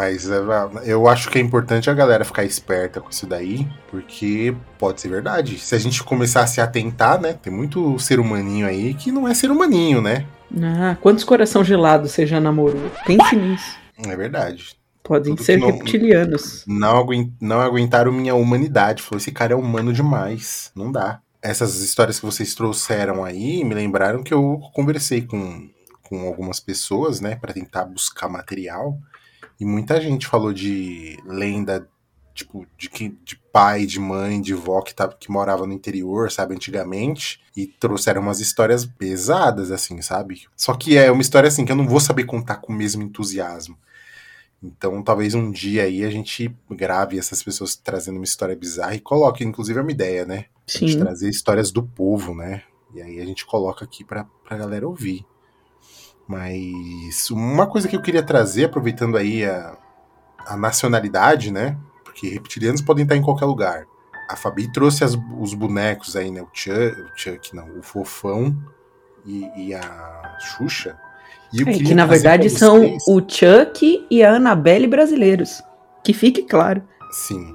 Mas 0.00 0.30
é, 0.30 0.38
eu 0.86 1.06
acho 1.06 1.28
que 1.28 1.36
é 1.38 1.42
importante 1.42 1.90
a 1.90 1.94
galera 1.94 2.24
ficar 2.24 2.42
esperta 2.42 3.02
com 3.02 3.10
isso 3.10 3.26
daí, 3.26 3.68
porque 3.90 4.56
pode 4.78 4.98
ser 4.98 5.08
verdade. 5.10 5.58
Se 5.58 5.74
a 5.74 5.78
gente 5.78 6.02
começar 6.02 6.40
a 6.42 6.46
se 6.46 6.58
atentar, 6.58 7.20
né? 7.20 7.34
Tem 7.34 7.52
muito 7.52 7.98
ser 7.98 8.18
humaninho 8.18 8.66
aí 8.66 8.94
que 8.94 9.12
não 9.12 9.28
é 9.28 9.34
ser 9.34 9.50
humaninho, 9.50 10.00
né? 10.00 10.24
Ah, 10.58 10.96
quantos 11.02 11.22
coração 11.22 11.62
gelados 11.62 12.12
você 12.12 12.26
já 12.26 12.40
namorou? 12.40 12.90
Pense 13.06 13.36
nisso. 13.36 13.76
É 14.06 14.16
verdade. 14.16 14.74
Podem 15.02 15.34
Tudo 15.34 15.44
ser 15.44 15.58
não- 15.58 15.70
reptilianos. 15.70 16.64
Não, 16.66 16.96
aguen- 16.98 17.30
não 17.38 17.60
aguentaram 17.60 18.10
minha 18.10 18.34
humanidade. 18.34 19.02
Falou, 19.02 19.18
esse 19.18 19.30
cara 19.32 19.52
é 19.52 19.56
humano 19.56 19.92
demais. 19.92 20.72
Não 20.74 20.90
dá. 20.90 21.20
Essas 21.42 21.76
histórias 21.82 22.18
que 22.18 22.24
vocês 22.24 22.54
trouxeram 22.54 23.22
aí 23.22 23.62
me 23.64 23.74
lembraram 23.74 24.22
que 24.22 24.32
eu 24.32 24.60
conversei 24.72 25.20
com, 25.20 25.68
com 26.02 26.26
algumas 26.26 26.58
pessoas, 26.58 27.20
né, 27.20 27.36
Pra 27.36 27.52
tentar 27.52 27.84
buscar 27.84 28.30
material. 28.30 28.96
E 29.60 29.64
muita 29.64 30.00
gente 30.00 30.26
falou 30.26 30.54
de 30.54 31.18
lenda, 31.26 31.86
tipo, 32.34 32.66
de, 32.78 32.88
que, 32.88 33.10
de 33.22 33.36
pai, 33.52 33.84
de 33.84 34.00
mãe, 34.00 34.40
de 34.40 34.54
vó 34.54 34.80
que, 34.80 34.94
tava, 34.94 35.12
que 35.12 35.30
morava 35.30 35.66
no 35.66 35.74
interior, 35.74 36.30
sabe, 36.32 36.54
antigamente. 36.54 37.42
E 37.54 37.66
trouxeram 37.66 38.22
umas 38.22 38.40
histórias 38.40 38.86
pesadas, 38.86 39.70
assim, 39.70 40.00
sabe? 40.00 40.46
Só 40.56 40.72
que 40.72 40.96
é 40.96 41.12
uma 41.12 41.20
história, 41.20 41.48
assim, 41.48 41.66
que 41.66 41.72
eu 41.72 41.76
não 41.76 41.86
vou 41.86 42.00
saber 42.00 42.24
contar 42.24 42.56
com 42.56 42.72
o 42.72 42.76
mesmo 42.76 43.02
entusiasmo. 43.02 43.76
Então, 44.62 45.02
talvez 45.02 45.34
um 45.34 45.50
dia 45.50 45.84
aí 45.84 46.04
a 46.04 46.10
gente 46.10 46.54
grave 46.70 47.18
essas 47.18 47.42
pessoas 47.42 47.76
trazendo 47.76 48.16
uma 48.16 48.24
história 48.24 48.56
bizarra 48.56 48.94
e 48.94 49.00
coloque, 49.00 49.44
inclusive, 49.44 49.78
é 49.78 49.82
uma 49.82 49.92
ideia, 49.92 50.24
né? 50.24 50.46
A 50.66 50.78
gente 50.78 50.92
Sim. 50.92 50.98
trazer 51.00 51.28
histórias 51.28 51.70
do 51.70 51.82
povo, 51.82 52.34
né? 52.34 52.62
E 52.94 53.02
aí 53.02 53.20
a 53.20 53.26
gente 53.26 53.44
coloca 53.44 53.84
aqui 53.84 54.04
pra, 54.04 54.24
pra 54.44 54.56
galera 54.56 54.88
ouvir. 54.88 55.24
Mas 56.30 57.28
uma 57.30 57.66
coisa 57.66 57.88
que 57.88 57.96
eu 57.96 58.00
queria 58.02 58.22
trazer, 58.22 58.66
aproveitando 58.66 59.16
aí 59.16 59.44
a, 59.44 59.76
a 60.46 60.56
nacionalidade, 60.56 61.50
né? 61.52 61.76
Porque 62.04 62.28
reptilianos 62.28 62.80
podem 62.80 63.02
estar 63.02 63.16
em 63.16 63.22
qualquer 63.22 63.46
lugar. 63.46 63.84
A 64.28 64.36
Fabi 64.36 64.70
trouxe 64.72 65.02
as- 65.02 65.18
os 65.40 65.54
bonecos 65.54 66.14
aí, 66.14 66.30
né? 66.30 66.40
O 66.40 66.48
Chuck, 66.52 67.00
o 67.00 67.10
Chuck 67.16 67.54
não, 67.56 67.68
o 67.78 67.82
Fofão 67.82 68.56
e, 69.26 69.50
e 69.56 69.74
a 69.74 70.36
Xuxa. 70.38 70.96
E 71.52 71.62
É, 71.62 71.64
que 71.64 71.94
na 71.94 72.06
verdade 72.06 72.48
são 72.48 72.96
o 73.08 73.20
Chuck 73.28 74.06
e 74.08 74.22
a 74.22 74.34
Annabelle 74.36 74.86
brasileiros. 74.86 75.60
Que 76.04 76.12
fique 76.12 76.44
claro. 76.44 76.80
Sim. 77.10 77.52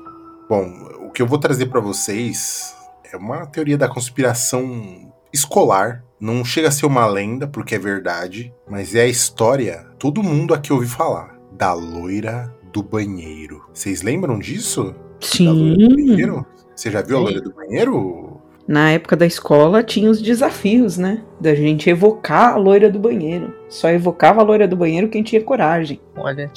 Bom, 0.50 0.68
o 1.08 1.12
que 1.12 1.22
eu 1.22 1.28
vou 1.28 1.40
trazer 1.40 1.68
pra 1.68 1.80
vocês 1.80 2.76
é 3.10 3.16
uma 3.16 3.46
teoria 3.48 3.78
da 3.78 3.88
conspiração 3.88 5.12
escolar. 5.34 6.04
Não 6.20 6.46
chega 6.46 6.70
a 6.70 6.72
ser 6.72 6.86
uma 6.86 7.06
lenda, 7.06 7.48
porque 7.48 7.76
é 7.76 7.80
verdade, 7.80 8.54
mas 8.70 8.96
é 8.96 9.02
a 9.02 9.08
história, 9.08 9.86
todo 10.00 10.24
mundo 10.24 10.54
aqui 10.54 10.72
ouviu 10.72 10.90
falar, 10.90 11.38
da 11.52 11.74
loira 11.74 12.54
do 12.72 12.82
banheiro. 12.82 13.66
Vocês 13.74 14.02
lembram 14.02 14.40
disso? 14.40 14.96
Da 15.40 15.52
loira 15.52 15.76
do 15.76 15.96
Sim. 15.96 16.08
banheiro? 16.08 16.46
Você 16.76 16.92
já 16.92 17.02
viu 17.02 17.18
a 17.18 17.20
Sim. 17.20 17.26
loira 17.26 17.42
do 17.42 17.54
banheiro? 17.54 18.42
Na 18.68 18.90
época 18.92 19.16
da 19.16 19.26
escola 19.26 19.84
tinha 19.84 20.10
os 20.10 20.22
desafios, 20.22 20.98
né? 20.98 21.24
Da 21.40 21.54
gente 21.54 21.90
evocar 21.90 22.54
a 22.54 22.58
loira 22.58 22.90
do 22.90 22.98
banheiro. 22.98 23.54
Só 23.70 23.90
evocava 23.90 24.42
a 24.42 24.44
loira 24.44 24.68
do 24.68 24.76
banheiro 24.76 25.08
quem 25.08 25.22
tinha 25.22 25.44
coragem. 25.44 26.02
Olha, 26.18 26.50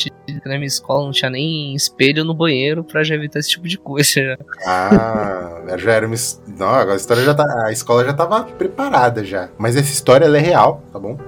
na 0.47 0.57
minha 0.57 0.66
escola 0.66 1.04
não 1.04 1.12
tinha 1.12 1.30
nem 1.30 1.75
espelho 1.75 2.25
no 2.25 2.35
banheiro 2.35 2.85
pra 2.85 3.02
já 3.02 3.14
evitar 3.14 3.38
esse 3.38 3.49
tipo 3.49 3.66
de 3.66 3.78
coisa. 3.78 4.09
Já. 4.21 4.37
Ah, 4.66 5.76
já 5.78 5.92
era 5.92 6.07
uma. 6.07 6.16
Não, 6.47 6.90
a 6.90 6.95
história 6.95 7.25
já 7.25 7.35
tá. 7.35 7.45
A 7.66 7.73
escola 7.73 8.04
já 8.04 8.12
tava 8.12 8.45
preparada 8.45 9.25
já. 9.25 9.49
Mas 9.57 9.76
essa 9.76 9.90
história 9.90 10.26
ela 10.26 10.37
é 10.37 10.40
real, 10.40 10.83
tá 10.92 10.99
bom? 10.99 11.18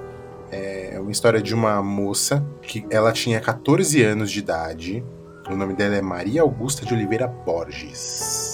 É 0.53 0.99
uma 1.01 1.11
história 1.13 1.41
de 1.41 1.55
uma 1.55 1.83
moça 1.83 2.45
que 2.61 2.85
ela 2.91 3.13
tinha 3.13 3.41
14 3.41 4.03
anos 4.03 4.31
de 4.31 4.41
idade. 4.41 5.05
O 5.49 5.57
nome 5.57 5.75
dela 5.75 5.97
é 5.97 6.03
Maria 6.03 6.43
Augusta 6.43 6.85
de 6.85 6.93
Oliveira 6.93 7.27
Borges. 7.27 8.50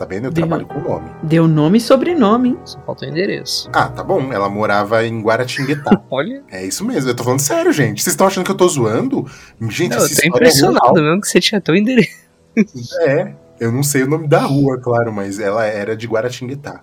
Tá 0.00 0.06
vendo? 0.06 0.24
Eu 0.24 0.30
Deu. 0.30 0.46
trabalho 0.46 0.66
com 0.66 0.78
o 0.78 0.82
nome. 0.82 1.10
Deu 1.22 1.46
nome 1.46 1.76
e 1.76 1.80
sobrenome, 1.82 2.48
hein? 2.48 2.58
Só 2.64 2.80
falta 2.86 3.04
o 3.04 3.08
endereço. 3.10 3.68
Ah, 3.70 3.86
tá 3.86 4.02
bom. 4.02 4.32
Ela 4.32 4.48
morava 4.48 5.04
em 5.04 5.20
Guaratinguetá. 5.20 5.90
Olha, 6.10 6.42
é 6.50 6.64
isso 6.64 6.86
mesmo, 6.86 7.10
eu 7.10 7.14
tô 7.14 7.22
falando 7.22 7.40
sério, 7.40 7.70
gente. 7.70 8.02
Vocês 8.02 8.14
estão 8.14 8.26
achando 8.26 8.46
que 8.46 8.50
eu 8.50 8.56
tô 8.56 8.66
zoando? 8.66 9.26
Gente, 9.68 9.90
não, 9.90 9.98
essa 9.98 10.10
eu 10.10 10.16
tô 10.16 10.22
é 10.22 10.28
impressionado 10.28 10.94
real. 10.94 11.04
mesmo 11.04 11.20
que 11.20 11.28
você 11.28 11.38
tinha 11.38 11.62
o 11.68 11.76
endereço. 11.76 12.16
É, 13.02 13.34
eu 13.60 13.70
não 13.70 13.82
sei 13.82 14.04
o 14.04 14.08
nome 14.08 14.26
da 14.26 14.40
rua, 14.40 14.78
claro, 14.78 15.12
mas 15.12 15.38
ela 15.38 15.66
era 15.66 15.94
de 15.94 16.06
Guaratinguetá. 16.06 16.80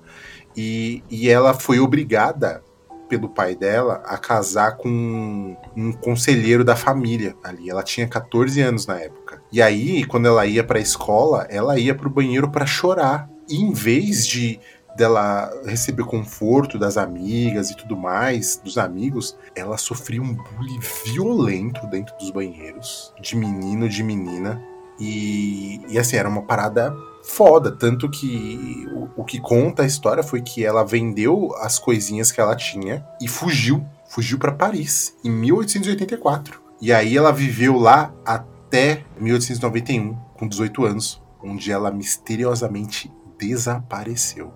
E, 0.55 1.03
e 1.09 1.27
ela 1.27 1.55
foi 1.55 1.79
obrigada 1.79 2.61
pelo 3.07 3.29
pai 3.29 3.55
dela 3.55 4.01
a 4.05 4.17
casar 4.17 4.77
com 4.77 5.57
um 5.75 5.91
conselheiro 5.91 6.63
da 6.63 6.75
família 6.75 7.35
ali. 7.43 7.69
Ela 7.69 7.83
tinha 7.83 8.07
14 8.07 8.61
anos 8.61 8.85
na 8.85 8.99
época. 8.99 9.41
E 9.51 9.61
aí, 9.61 10.03
quando 10.05 10.27
ela 10.27 10.45
ia 10.45 10.63
pra 10.63 10.79
escola, 10.79 11.47
ela 11.49 11.77
ia 11.79 11.95
pro 11.95 12.09
banheiro 12.09 12.49
pra 12.49 12.65
chorar. 12.65 13.29
E 13.49 13.55
em 13.55 13.71
vez 13.71 14.27
de, 14.27 14.59
dela 14.97 15.51
receber 15.65 16.03
conforto 16.03 16.79
das 16.79 16.97
amigas 16.97 17.69
e 17.69 17.77
tudo 17.77 17.95
mais, 17.95 18.59
dos 18.63 18.77
amigos, 18.77 19.37
ela 19.55 19.77
sofria 19.77 20.21
um 20.21 20.33
bullying 20.33 20.79
violento 21.05 21.85
dentro 21.87 22.17
dos 22.17 22.31
banheiros, 22.31 23.13
de 23.21 23.35
menino, 23.35 23.87
de 23.87 24.03
menina. 24.03 24.61
E, 24.99 25.81
e 25.87 25.99
assim, 25.99 26.17
era 26.17 26.27
uma 26.27 26.41
parada 26.41 26.93
foda. 27.27 27.71
Tanto 27.71 28.09
que 28.09 28.87
o, 28.91 29.21
o 29.21 29.23
que 29.23 29.39
conta 29.39 29.83
a 29.83 29.85
história 29.85 30.23
foi 30.23 30.41
que 30.41 30.65
ela 30.65 30.83
vendeu 30.83 31.53
as 31.59 31.77
coisinhas 31.77 32.31
que 32.31 32.41
ela 32.41 32.55
tinha 32.55 33.05
e 33.21 33.27
fugiu. 33.27 33.85
Fugiu 34.09 34.39
para 34.39 34.53
Paris, 34.53 35.15
em 35.23 35.29
1884. 35.29 36.61
E 36.81 36.93
aí 36.93 37.17
ela 37.17 37.31
viveu 37.31 37.77
lá 37.77 38.13
até 38.25 39.03
1891, 39.19 40.15
com 40.35 40.47
18 40.47 40.85
anos, 40.85 41.21
onde 41.43 41.71
ela 41.71 41.91
misteriosamente 41.91 43.11
desapareceu. 43.37 44.53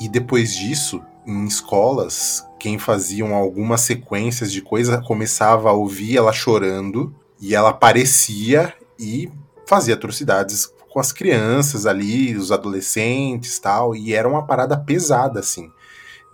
E 0.00 0.08
depois 0.08 0.54
disso, 0.54 1.02
em 1.26 1.46
escolas, 1.46 2.44
quem 2.58 2.78
faziam 2.78 3.34
algumas 3.34 3.82
sequências 3.82 4.50
de 4.50 4.60
coisa 4.60 5.00
começava 5.02 5.70
a 5.70 5.74
ouvir 5.74 6.16
ela 6.16 6.32
chorando 6.32 7.14
e 7.40 7.54
ela 7.54 7.70
aparecia 7.70 8.74
e 8.98 9.30
fazia 9.66 9.94
atrocidades 9.94 10.72
com 10.90 10.98
as 10.98 11.12
crianças 11.12 11.86
ali, 11.86 12.36
os 12.36 12.50
adolescentes 12.50 13.58
tal, 13.58 13.94
e 13.94 14.12
era 14.12 14.28
uma 14.28 14.44
parada 14.46 14.76
pesada, 14.76 15.40
assim. 15.40 15.70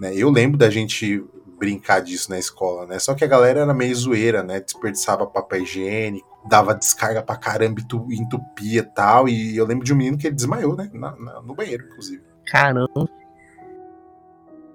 Né? 0.01 0.13
Eu 0.15 0.31
lembro 0.31 0.59
da 0.59 0.71
gente 0.71 1.25
brincar 1.59 2.01
disso 2.01 2.31
na 2.31 2.39
escola, 2.39 2.87
né? 2.87 2.99
Só 2.99 3.15
que 3.15 3.25
a 3.25 3.27
galera 3.27 3.61
era 3.61 3.75
meio 3.75 3.95
zoeira, 3.95 4.43
né? 4.43 4.61
Desperdiçava 4.61 5.27
papel 5.27 5.63
higiênico, 5.63 6.27
dava 6.47 6.75
descarga 6.75 7.23
pra 7.23 7.37
caramba, 7.37 7.81
entupia 8.11 8.81
e 8.81 8.83
tal. 8.83 9.29
E 9.29 9.57
eu 9.57 9.67
lembro 9.67 9.85
de 9.85 9.93
um 9.93 9.97
menino 9.97 10.19
que 10.19 10.27
ele 10.27 10.37
desmaiou, 10.37 10.77
né? 10.77 10.91
Na, 10.93 11.17
na, 11.17 11.41
no 11.41 11.55
banheiro, 11.55 11.87
inclusive. 11.87 12.23
Caramba. 12.47 13.09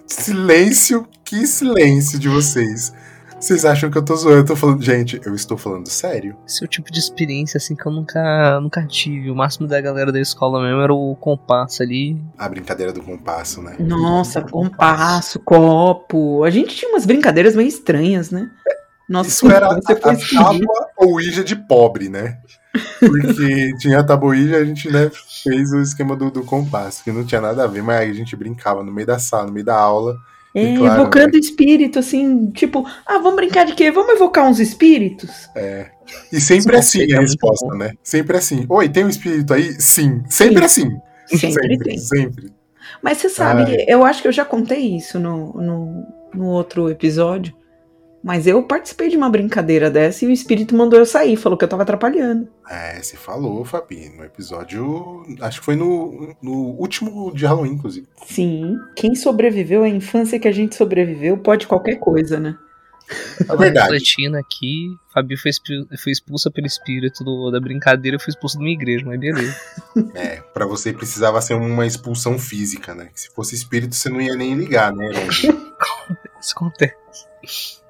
Silêncio, 0.07 1.07
que 1.23 1.45
silêncio 1.45 2.19
de 2.19 2.27
vocês. 2.27 2.93
Vocês 3.41 3.65
acham 3.65 3.89
que 3.89 3.97
eu 3.97 4.05
tô 4.05 4.15
zoando? 4.15 4.37
Eu 4.37 4.45
tô 4.45 4.55
falando, 4.55 4.83
gente, 4.83 5.19
eu 5.25 5.33
estou 5.33 5.57
falando 5.57 5.89
sério. 5.89 6.37
Esse 6.47 6.63
é 6.63 6.65
o 6.65 6.69
tipo 6.69 6.91
de 6.91 6.99
experiência 6.99 7.57
assim 7.57 7.75
que 7.75 7.83
eu 7.83 7.91
nunca, 7.91 8.61
nunca 8.61 8.85
tive. 8.85 9.31
O 9.31 9.35
máximo 9.35 9.67
da 9.67 9.81
galera 9.81 10.11
da 10.11 10.19
escola 10.21 10.61
mesmo 10.61 10.79
era 10.79 10.93
o 10.93 11.15
compasso 11.15 11.81
ali. 11.81 12.21
A 12.37 12.47
brincadeira 12.47 12.93
do 12.93 13.01
compasso, 13.01 13.63
né? 13.63 13.75
Nossa, 13.79 14.43
compasso, 14.43 15.39
copo. 15.39 16.43
A 16.43 16.51
gente 16.51 16.75
tinha 16.75 16.91
umas 16.91 17.03
brincadeiras 17.03 17.55
meio 17.55 17.67
estranhas, 17.67 18.29
né? 18.29 18.47
Nossa, 19.09 19.29
Isso 19.29 19.51
era 19.51 19.65
a, 19.73 19.73
a 19.73 19.79
tábua 19.79 20.87
ou 20.95 21.19
ija 21.19 21.43
de 21.43 21.55
pobre, 21.55 22.09
né? 22.09 22.37
Porque 22.99 23.75
tinha 23.81 24.01
a 24.01 24.03
tabuíja 24.03 24.57
a 24.57 24.63
gente 24.63 24.87
né, 24.87 25.09
fez 25.43 25.73
o 25.73 25.81
esquema 25.81 26.15
do, 26.15 26.29
do 26.29 26.43
compasso, 26.43 27.03
que 27.03 27.11
não 27.11 27.25
tinha 27.25 27.41
nada 27.41 27.63
a 27.63 27.67
ver, 27.67 27.81
mas 27.81 28.07
a 28.07 28.13
gente 28.13 28.35
brincava 28.35 28.83
no 28.83 28.91
meio 28.91 29.07
da 29.07 29.17
sala, 29.17 29.47
no 29.47 29.51
meio 29.51 29.65
da 29.65 29.75
aula. 29.75 30.15
É, 30.53 30.75
claro, 30.77 31.01
evocando 31.01 31.33
né? 31.33 31.39
espírito, 31.39 31.99
assim, 31.99 32.51
tipo, 32.51 32.85
ah, 33.05 33.17
vamos 33.19 33.35
brincar 33.35 33.65
de 33.65 33.73
quê? 33.73 33.89
Vamos 33.89 34.15
evocar 34.15 34.49
uns 34.49 34.59
espíritos? 34.59 35.49
É. 35.55 35.89
E 36.31 36.41
sempre 36.41 36.75
assim 36.75 37.11
a 37.13 37.21
resposta, 37.21 37.73
né? 37.75 37.93
Sempre 38.03 38.37
assim. 38.37 38.65
Oi, 38.67 38.89
tem 38.89 39.05
um 39.05 39.09
espírito 39.09 39.53
aí? 39.53 39.73
Sim. 39.79 40.23
Sempre 40.27 40.67
Sim. 40.67 40.87
assim. 40.87 41.37
Sempre, 41.37 41.53
sempre 41.53 41.77
tem. 41.77 41.97
Sempre. 41.97 42.53
Mas 43.01 43.19
você 43.19 43.29
sabe, 43.29 43.63
Ai. 43.63 43.85
eu 43.87 44.03
acho 44.03 44.21
que 44.21 44.27
eu 44.27 44.31
já 44.31 44.43
contei 44.43 44.97
isso 44.97 45.17
no, 45.17 45.53
no, 45.53 46.05
no 46.33 46.45
outro 46.47 46.89
episódio. 46.89 47.53
Mas 48.23 48.45
eu 48.45 48.61
participei 48.61 49.09
de 49.09 49.17
uma 49.17 49.29
brincadeira 49.29 49.89
dessa 49.89 50.23
e 50.23 50.27
o 50.27 50.31
espírito 50.31 50.75
mandou 50.75 50.99
eu 50.99 51.05
sair, 51.05 51.35
falou 51.35 51.57
que 51.57 51.65
eu 51.65 51.69
tava 51.69 51.83
atrapalhando. 51.83 52.47
É, 52.69 53.01
você 53.01 53.17
falou, 53.17 53.65
Fabi, 53.65 54.09
no 54.09 54.23
episódio. 54.23 55.25
Acho 55.41 55.59
que 55.59 55.65
foi 55.65 55.75
no, 55.75 56.35
no 56.41 56.53
último 56.79 57.33
de 57.33 57.45
Halloween, 57.45 57.73
inclusive. 57.73 58.07
Sim. 58.25 58.77
Quem 58.95 59.15
sobreviveu 59.15 59.83
à 59.83 59.89
infância 59.89 60.39
que 60.39 60.47
a 60.47 60.51
gente 60.51 60.75
sobreviveu 60.75 61.37
pode 61.37 61.65
qualquer 61.65 61.95
coisa, 61.95 62.39
né? 62.39 62.55
É 63.39 63.55
verdade. 63.57 63.91
Refletindo 63.91 64.37
aqui, 64.37 64.95
Fabi 65.13 65.35
foi, 65.35 65.51
foi 65.97 66.11
expulsa 66.11 66.49
pelo 66.49 66.67
espírito 66.67 67.23
do, 67.23 67.51
da 67.51 67.59
brincadeira 67.59 68.17
e 68.17 68.19
foi 68.19 68.29
expulsa 68.29 68.57
de 68.57 68.63
uma 68.63 68.69
igreja, 68.69 69.03
mas 69.05 69.19
beleza. 69.19 69.55
É, 70.15 70.37
pra 70.53 70.65
você 70.65 70.93
precisava 70.93 71.41
ser 71.41 71.53
uma 71.55 71.85
expulsão 71.85 72.39
física, 72.39 72.95
né? 72.95 73.09
Se 73.13 73.29
fosse 73.29 73.55
espírito, 73.55 73.95
você 73.95 74.09
não 74.09 74.21
ia 74.21 74.35
nem 74.35 74.53
ligar, 74.53 74.93
né? 74.93 75.09
Isso 76.39 76.53
acontece. 76.55 77.80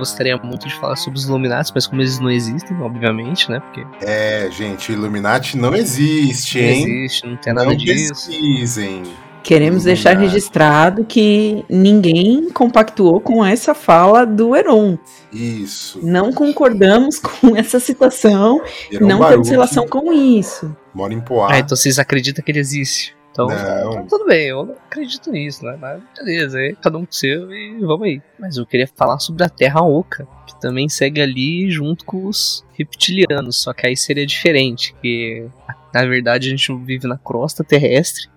Gostaria 0.00 0.36
muito 0.36 0.66
de 0.66 0.74
falar 0.74 0.96
sobre 0.96 1.18
os 1.18 1.26
Illuminati, 1.26 1.70
mas 1.74 1.86
como 1.86 2.02
eles 2.02 2.18
não 2.18 2.30
existem, 2.30 2.76
obviamente, 2.80 3.50
né? 3.50 3.60
Porque... 3.60 3.86
É, 4.04 4.48
gente, 4.50 4.92
Illuminati 4.92 5.56
não 5.56 5.74
existe, 5.74 6.58
hein? 6.58 6.86
Não 6.86 6.94
existe, 6.94 7.26
não 7.26 7.36
tem 7.36 7.52
nada 7.52 7.68
não 7.68 7.76
disso. 7.76 8.26
Pesquisem. 8.26 9.04
Queremos 9.42 9.84
deixar 9.84 10.18
registrado 10.18 11.04
que 11.04 11.64
ninguém 11.68 12.50
compactuou 12.50 13.20
com 13.20 13.44
essa 13.44 13.74
fala 13.74 14.26
do 14.26 14.54
Heron. 14.54 14.98
Isso. 15.32 15.98
Não 16.02 16.32
concordamos 16.32 17.18
com 17.20 17.56
essa 17.56 17.80
citação, 17.80 18.60
Heron 18.90 19.06
não 19.06 19.28
temos 19.28 19.48
relação 19.48 19.86
com 19.86 20.12
isso. 20.12 20.74
Mora 20.92 21.14
em 21.14 21.20
Poá. 21.20 21.52
Ah, 21.52 21.58
então 21.58 21.76
vocês 21.76 21.98
acreditam 21.98 22.44
que 22.44 22.50
ele 22.50 22.58
existe? 22.58 23.16
Então, 23.30 23.48
então, 23.50 24.06
tudo 24.06 24.26
bem, 24.26 24.48
eu 24.48 24.76
acredito 24.86 25.30
nisso, 25.30 25.64
né? 25.64 25.78
Mas 25.80 26.02
beleza, 26.16 26.58
aí 26.58 26.74
cada 26.74 26.98
um 26.98 27.06
com 27.06 27.12
seu 27.12 27.52
e 27.52 27.78
vamos 27.78 28.06
aí. 28.06 28.20
Mas 28.38 28.56
eu 28.56 28.66
queria 28.66 28.88
falar 28.88 29.20
sobre 29.20 29.44
a 29.44 29.48
Terra 29.48 29.82
Oca, 29.82 30.26
que 30.46 30.60
também 30.60 30.88
segue 30.88 31.20
ali 31.20 31.70
junto 31.70 32.04
com 32.04 32.26
os 32.26 32.64
reptilianos, 32.72 33.62
só 33.62 33.72
que 33.72 33.86
aí 33.86 33.96
seria 33.96 34.26
diferente, 34.26 34.94
que 35.00 35.46
na 35.94 36.04
verdade 36.04 36.48
a 36.48 36.50
gente 36.50 36.74
vive 36.84 37.06
na 37.06 37.16
crosta 37.16 37.62
terrestre 37.62 38.28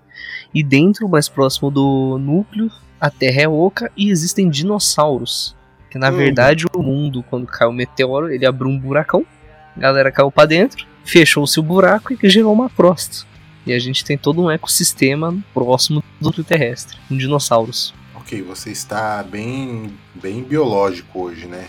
e 0.54 0.64
dentro, 0.64 1.10
mais 1.10 1.28
próximo 1.28 1.72
do 1.72 2.18
núcleo, 2.20 2.70
a 3.02 3.10
Terra 3.10 3.42
é 3.42 3.48
oca 3.48 3.92
e 3.98 4.10
existem 4.10 4.50
dinossauros. 4.50 5.56
Que 5.90 5.98
na 5.98 6.10
hum. 6.10 6.18
verdade 6.18 6.66
o 6.74 6.84
mundo, 6.84 7.24
quando 7.30 7.48
caiu 7.48 7.72
o 7.72 7.74
meteoro, 7.74 8.32
ele 8.32 8.46
abriu 8.46 8.70
um 8.70 8.80
buracão, 8.80 9.26
a 9.76 9.80
galera 9.80 10.12
caiu 10.12 10.32
para 10.32 10.48
dentro, 10.48 10.86
fechou-se 11.04 11.60
o 11.60 11.64
buraco 11.64 12.14
e 12.14 12.30
gerou 12.30 12.54
uma 12.54 12.70
crosta. 12.70 13.26
E 13.66 13.74
a 13.74 13.80
gente 13.80 14.04
tem 14.04 14.18
todo 14.18 14.42
um 14.42 14.52
ecossistema 14.52 15.36
próximo 15.54 16.04
do 16.20 16.44
terrestre, 16.44 16.98
com 17.08 17.18
dinossauros. 17.18 17.94
Ok, 18.16 18.42
você 18.42 18.72
está 18.72 19.24
bem, 19.24 19.94
bem 20.16 20.44
biológico 20.44 21.22
hoje, 21.22 21.46
né? 21.46 21.68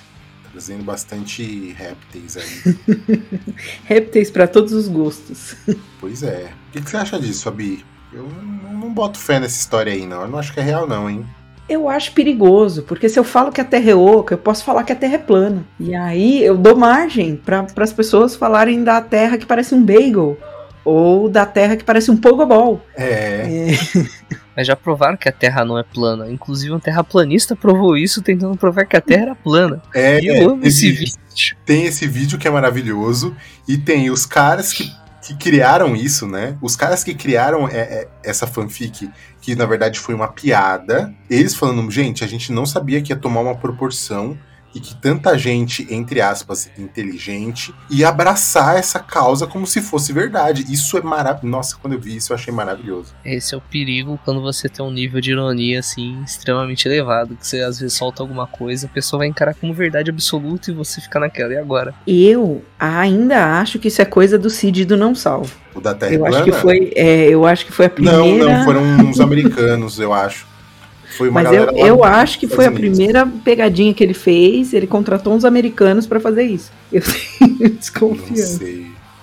Trazendo 0.51 0.85
bastante 0.85 1.73
répteis 1.73 2.37
aí. 2.37 2.77
répteis 3.85 4.31
para 4.31 4.47
todos 4.47 4.73
os 4.73 4.89
gostos. 4.89 5.57
Pois 6.01 6.23
é. 6.23 6.51
O 6.69 6.73
que, 6.73 6.83
que 6.83 6.91
você 6.91 6.99
acha 6.99 7.19
disso, 7.19 7.45
Fabi? 7.45 7.83
Eu 8.13 8.29
não, 8.29 8.75
não 8.75 8.93
boto 8.93 9.19
fé 9.19 9.41
nessa 9.41 9.59
história 9.59 9.91
aí, 9.91 10.07
não. 10.07 10.21
Eu 10.21 10.29
não 10.29 10.39
acho 10.39 10.53
que 10.53 10.61
é 10.61 10.63
real, 10.63 10.87
não, 10.87 11.09
hein? 11.09 11.25
Eu 11.67 11.89
acho 11.89 12.13
perigoso, 12.13 12.83
porque 12.83 13.09
se 13.09 13.19
eu 13.19 13.25
falo 13.25 13.51
que 13.51 13.61
a 13.61 13.65
Terra 13.65 13.91
é 13.91 13.95
oca, 13.95 14.35
eu 14.35 14.39
posso 14.39 14.63
falar 14.63 14.85
que 14.85 14.93
a 14.93 14.97
Terra 14.97 15.15
é 15.15 15.19
plana. 15.19 15.65
E 15.81 15.95
aí 15.95 16.45
eu 16.45 16.59
dou 16.59 16.77
margem 16.77 17.37
para 17.37 17.67
as 17.79 17.93
pessoas 17.93 18.37
falarem 18.37 18.85
da 18.85 19.01
Terra 19.01 19.39
que 19.39 19.47
parece 19.47 19.75
um 19.75 19.83
bagel 19.83 20.37
ou 20.85 21.29
da 21.29 21.47
Terra 21.47 21.77
que 21.77 21.85
parece 21.85 22.11
um 22.11 22.17
pogobol. 22.17 22.85
É. 22.97 23.73
é. 23.73 23.79
Mas 24.57 24.67
já 24.67 24.77
provaram 24.77 25.17
que 25.17 25.29
a 25.29 25.33
Terra 25.33 25.65
não 25.65 25.79
é 25.79 25.83
plana. 25.83 26.31
Inclusive 26.31 26.73
um 26.73 26.79
terraplanista 26.79 27.57
provou 27.57 27.97
isso 27.97 28.23
tentando 28.23 28.57
provar 28.57 28.85
que 28.85 28.97
a 28.97 29.01
Terra 29.01 29.23
era 29.23 29.35
plana. 29.35 29.83
É, 29.95 30.21
e 30.21 30.27
eu 30.27 30.51
amo 30.51 30.65
esse 30.65 30.91
vídeo. 30.93 31.15
Tem 31.67 31.87
esse 31.87 32.07
vídeo 32.07 32.39
que 32.39 32.47
é 32.47 32.51
maravilhoso 32.51 33.35
e 33.67 33.77
tem 33.77 34.11
os 34.11 34.25
caras 34.25 34.73
que, 34.73 34.89
que 35.21 35.35
criaram 35.35 35.97
isso, 35.97 36.29
né? 36.29 36.57
Os 36.63 36.77
caras 36.77 37.03
que 37.03 37.15
criaram 37.15 37.69
é, 37.69 37.79
é, 37.79 38.09
essa 38.23 38.47
fanfic, 38.47 39.11
que 39.41 39.57
na 39.57 39.67
verdade 39.67 39.99
foi 39.99 40.15
uma 40.15 40.29
piada. 40.29 41.13
Eles 41.29 41.57
falando, 41.57 41.91
gente, 41.91 42.23
a 42.23 42.27
gente 42.29 42.53
não 42.53 42.65
sabia 42.65 43.03
que 43.03 43.13
ia 43.13 43.17
tomar 43.17 43.41
uma 43.41 43.57
proporção 43.57 44.39
e 44.75 44.81
que 44.81 44.95
tanta 44.95 45.39
gente, 45.39 45.87
entre 45.89 46.21
aspas, 46.21 46.71
inteligente, 46.77 47.75
ia 47.89 48.09
abraçar 48.09 48.77
essa 48.77 48.99
causa 48.99 49.47
como 49.47 49.67
se 49.67 49.81
fosse 49.81 50.13
verdade. 50.13 50.65
Isso 50.69 50.99
é 50.99 51.03
maravilhoso. 51.03 51.47
Nossa, 51.47 51.77
quando 51.77 51.93
eu 51.95 52.01
vi 52.01 52.17
isso, 52.17 52.33
eu 52.33 52.35
achei 52.35 52.53
maravilhoso. 52.53 53.15
Esse 53.25 53.55
é 53.55 53.59
o 53.59 53.61
perigo 53.61 54.19
quando 54.25 54.41
você 54.41 54.69
tem 54.69 54.85
um 54.85 54.91
nível 54.91 55.21
de 55.21 55.31
ironia, 55.31 55.79
assim, 55.79 56.21
extremamente 56.25 56.87
elevado. 56.87 57.37
Que 57.37 57.47
você 57.47 57.61
às 57.61 57.79
vezes 57.79 57.97
solta 57.97 58.23
alguma 58.23 58.47
coisa, 58.47 58.87
a 58.87 58.91
pessoa 58.91 59.19
vai 59.19 59.29
encarar 59.29 59.55
como 59.55 59.73
verdade 59.73 60.11
absoluta 60.11 60.71
e 60.71 60.75
você 60.75 61.01
fica 61.01 61.21
naquela. 61.21 61.53
E 61.53 61.57
agora? 61.57 61.95
Eu 62.07 62.65
ainda 62.79 63.61
acho 63.61 63.79
que 63.79 63.89
isso 63.89 64.03
é 64.03 64.05
coisa 64.05 64.39
do 64.39 64.51
Cid 64.51 64.85
do 64.85 64.97
Não 64.97 65.15
Salvo. 65.15 65.55
O 65.75 65.81
da 65.81 65.95
Terra 65.95 66.15
eu 66.15 66.21
plana? 66.21 66.37
acho 66.37 66.45
que 66.45 66.53
foi, 66.53 66.93
é, 66.95 67.29
eu 67.29 67.47
acho 67.47 67.67
que 67.67 67.73
foi 67.73 67.87
a 67.87 67.91
primeira. 67.91 68.19
Não, 68.19 68.37
não, 68.37 68.65
foram 68.65 68.83
uns 68.83 69.19
americanos, 69.21 69.99
eu 69.99 70.13
acho. 70.13 70.54
Foi 71.17 71.29
uma 71.29 71.43
Mas 71.43 71.53
eu, 71.53 71.65
eu 71.77 72.05
acho 72.05 72.39
que 72.39 72.47
foi 72.47 72.67
a 72.67 72.73
primeira 72.73 73.27
pegadinha 73.27 73.95
que 73.95 74.03
ele 74.03 74.15
fez. 74.15 74.73
Ele 74.73 74.87
contratou 74.87 75.33
uns 75.33 75.45
americanos 75.45 76.07
para 76.07 76.19
fazer 76.19 76.45
isso. 76.45 76.73
Eu 76.93 77.03
tenho 77.39 77.71
desconfiança. 77.71 78.65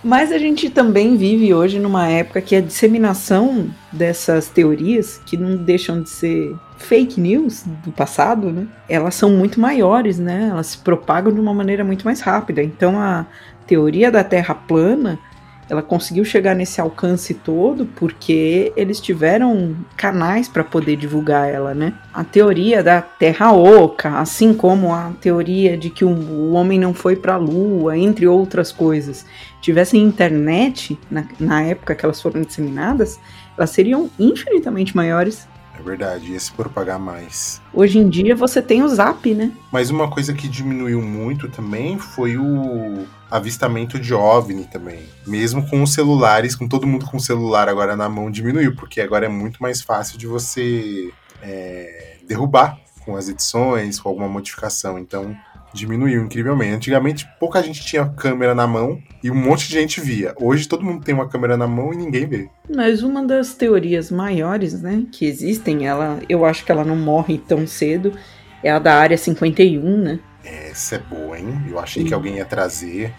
Mas 0.03 0.31
a 0.31 0.37
gente 0.37 0.69
também 0.69 1.15
vive 1.15 1.53
hoje 1.53 1.79
numa 1.79 2.07
época 2.07 2.41
que 2.41 2.55
a 2.55 2.61
disseminação 2.61 3.69
dessas 3.91 4.47
teorias, 4.47 5.21
que 5.25 5.37
não 5.37 5.55
deixam 5.55 6.01
de 6.01 6.09
ser 6.09 6.55
fake 6.77 7.21
news 7.21 7.63
do 7.85 7.91
passado, 7.91 8.51
né? 8.51 8.65
Elas 8.89 9.13
são 9.13 9.29
muito 9.29 9.59
maiores, 9.59 10.17
né? 10.17 10.47
Elas 10.49 10.67
se 10.67 10.77
propagam 10.79 11.31
de 11.31 11.39
uma 11.39 11.53
maneira 11.53 11.83
muito 11.83 12.03
mais 12.03 12.19
rápida. 12.19 12.63
Então 12.63 12.99
a 12.99 13.27
teoria 13.67 14.09
da 14.09 14.23
Terra 14.23 14.55
plana 14.55 15.19
ela 15.71 15.81
conseguiu 15.81 16.25
chegar 16.25 16.53
nesse 16.53 16.81
alcance 16.81 17.33
todo 17.33 17.85
porque 17.95 18.73
eles 18.75 18.99
tiveram 18.99 19.73
canais 19.95 20.49
para 20.49 20.65
poder 20.65 20.97
divulgar 20.97 21.49
ela, 21.49 21.73
né? 21.73 21.93
A 22.13 22.25
teoria 22.25 22.83
da 22.83 23.01
Terra 23.01 23.53
Oca, 23.53 24.19
assim 24.19 24.53
como 24.53 24.93
a 24.93 25.13
teoria 25.21 25.77
de 25.77 25.89
que 25.89 26.03
o 26.03 26.51
homem 26.51 26.77
não 26.77 26.93
foi 26.93 27.15
para 27.15 27.35
a 27.35 27.37
Lua, 27.37 27.97
entre 27.97 28.27
outras 28.27 28.69
coisas, 28.69 29.25
tivessem 29.61 30.03
internet 30.03 30.99
na, 31.09 31.23
na 31.39 31.63
época 31.63 31.95
que 31.95 32.03
elas 32.03 32.21
foram 32.21 32.41
disseminadas, 32.41 33.17
elas 33.57 33.69
seriam 33.69 34.09
infinitamente 34.19 34.93
maiores 34.93 35.47
é 35.81 35.83
verdade, 35.83 36.31
ia 36.31 36.39
se 36.39 36.51
propagar 36.51 36.99
mais. 36.99 37.61
Hoje 37.73 37.99
em 37.99 38.07
dia 38.07 38.35
você 38.35 38.61
tem 38.61 38.83
o 38.83 38.87
Zap, 38.87 39.33
né? 39.33 39.51
Mas 39.71 39.89
uma 39.89 40.09
coisa 40.09 40.33
que 40.33 40.47
diminuiu 40.47 41.01
muito 41.01 41.49
também 41.49 41.97
foi 41.97 42.37
o 42.37 43.05
avistamento 43.29 43.99
de 43.99 44.13
OVNI 44.13 44.65
também. 44.65 45.03
Mesmo 45.25 45.67
com 45.67 45.81
os 45.81 45.93
celulares, 45.93 46.55
com 46.55 46.67
todo 46.67 46.87
mundo 46.87 47.05
com 47.05 47.17
o 47.17 47.21
celular 47.21 47.67
agora 47.67 47.95
na 47.95 48.07
mão, 48.07 48.29
diminuiu, 48.29 48.75
porque 48.75 49.01
agora 49.01 49.25
é 49.25 49.29
muito 49.29 49.61
mais 49.61 49.81
fácil 49.81 50.17
de 50.17 50.27
você 50.27 51.11
é, 51.41 52.17
derrubar 52.27 52.77
com 53.03 53.15
as 53.15 53.27
edições, 53.27 53.99
com 53.99 54.09
alguma 54.09 54.27
modificação. 54.27 54.99
Então, 54.99 55.35
diminuiu 55.73 56.23
incrivelmente. 56.23 56.75
Antigamente, 56.75 57.27
pouca 57.39 57.61
gente 57.61 57.83
tinha 57.85 58.05
câmera 58.05 58.53
na 58.53 58.67
mão 58.67 59.01
e 59.23 59.31
um 59.31 59.35
monte 59.35 59.67
de 59.67 59.73
gente 59.73 60.01
via. 60.01 60.33
Hoje, 60.39 60.67
todo 60.67 60.83
mundo 60.83 61.03
tem 61.03 61.13
uma 61.13 61.27
câmera 61.27 61.57
na 61.57 61.67
mão 61.67 61.93
e 61.93 61.97
ninguém 61.97 62.25
vê. 62.25 62.49
Mas 62.73 63.03
uma 63.03 63.23
das 63.23 63.53
teorias 63.53 64.11
maiores, 64.11 64.81
né, 64.81 65.03
que 65.11 65.25
existem, 65.25 65.87
ela, 65.87 66.19
eu 66.27 66.45
acho 66.45 66.65
que 66.65 66.71
ela 66.71 66.83
não 66.83 66.95
morre 66.95 67.37
tão 67.37 67.65
cedo, 67.65 68.13
é 68.63 68.71
a 68.71 68.79
da 68.79 68.95
Área 68.95 69.17
51, 69.17 69.97
né? 69.97 70.19
Essa 70.43 70.95
é 70.95 70.99
boa, 70.99 71.37
hein? 71.37 71.61
Eu 71.69 71.79
achei 71.79 72.03
que 72.03 72.13
alguém 72.13 72.37
ia 72.37 72.45
trazer. 72.45 73.13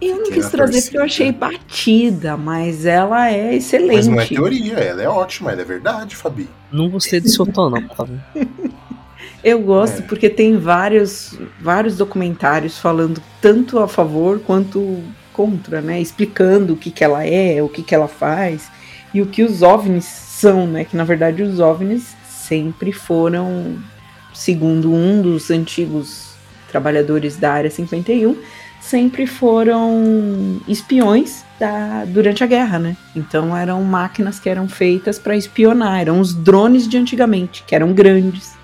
Eu 0.00 0.18
não 0.18 0.30
quis 0.30 0.48
trazer 0.48 0.72
torcida. 0.72 0.82
porque 0.82 0.96
eu 0.98 1.02
achei 1.02 1.32
batida, 1.32 2.36
mas 2.36 2.86
ela 2.86 3.32
é 3.32 3.56
excelente. 3.56 3.96
Mas 3.96 4.06
não 4.06 4.20
é 4.20 4.26
teoria, 4.26 4.74
ela 4.74 5.02
é 5.02 5.08
ótima, 5.08 5.50
ela 5.50 5.60
é 5.60 5.64
verdade, 5.64 6.14
Fabi. 6.14 6.48
Não 6.70 6.88
gostei 6.88 7.20
do 7.20 7.28
seu 7.28 7.44
tom, 7.46 7.68
não, 7.68 7.88
Fabi. 7.88 8.20
Eu 9.42 9.60
gosto 9.60 10.00
é. 10.00 10.02
porque 10.02 10.28
tem 10.28 10.58
vários, 10.58 11.38
vários 11.60 11.96
documentários 11.96 12.78
falando 12.78 13.22
tanto 13.40 13.78
a 13.78 13.86
favor 13.86 14.40
quanto 14.40 15.02
contra, 15.32 15.80
né? 15.80 16.00
Explicando 16.00 16.72
o 16.72 16.76
que, 16.76 16.90
que 16.90 17.04
ela 17.04 17.24
é, 17.24 17.62
o 17.62 17.68
que, 17.68 17.82
que 17.82 17.94
ela 17.94 18.08
faz 18.08 18.68
e 19.14 19.22
o 19.22 19.26
que 19.26 19.42
os 19.42 19.62
OVNIs 19.62 20.04
são, 20.04 20.66
né? 20.66 20.84
Que 20.84 20.96
na 20.96 21.04
verdade 21.04 21.42
os 21.42 21.60
OVNIs 21.60 22.16
sempre 22.28 22.92
foram, 22.92 23.78
segundo 24.34 24.92
um 24.92 25.22
dos 25.22 25.50
antigos 25.50 26.32
trabalhadores 26.68 27.36
da 27.36 27.52
Área 27.52 27.70
51, 27.70 28.36
sempre 28.80 29.26
foram 29.26 30.60
espiões 30.66 31.44
da, 31.60 32.04
durante 32.04 32.42
a 32.42 32.46
guerra, 32.46 32.78
né? 32.80 32.96
Então 33.14 33.56
eram 33.56 33.82
máquinas 33.84 34.40
que 34.40 34.48
eram 34.48 34.68
feitas 34.68 35.18
para 35.18 35.36
espionar, 35.36 36.00
eram 36.00 36.20
os 36.20 36.34
drones 36.34 36.88
de 36.88 36.96
antigamente, 36.98 37.62
que 37.64 37.74
eram 37.74 37.92
grandes 37.92 38.57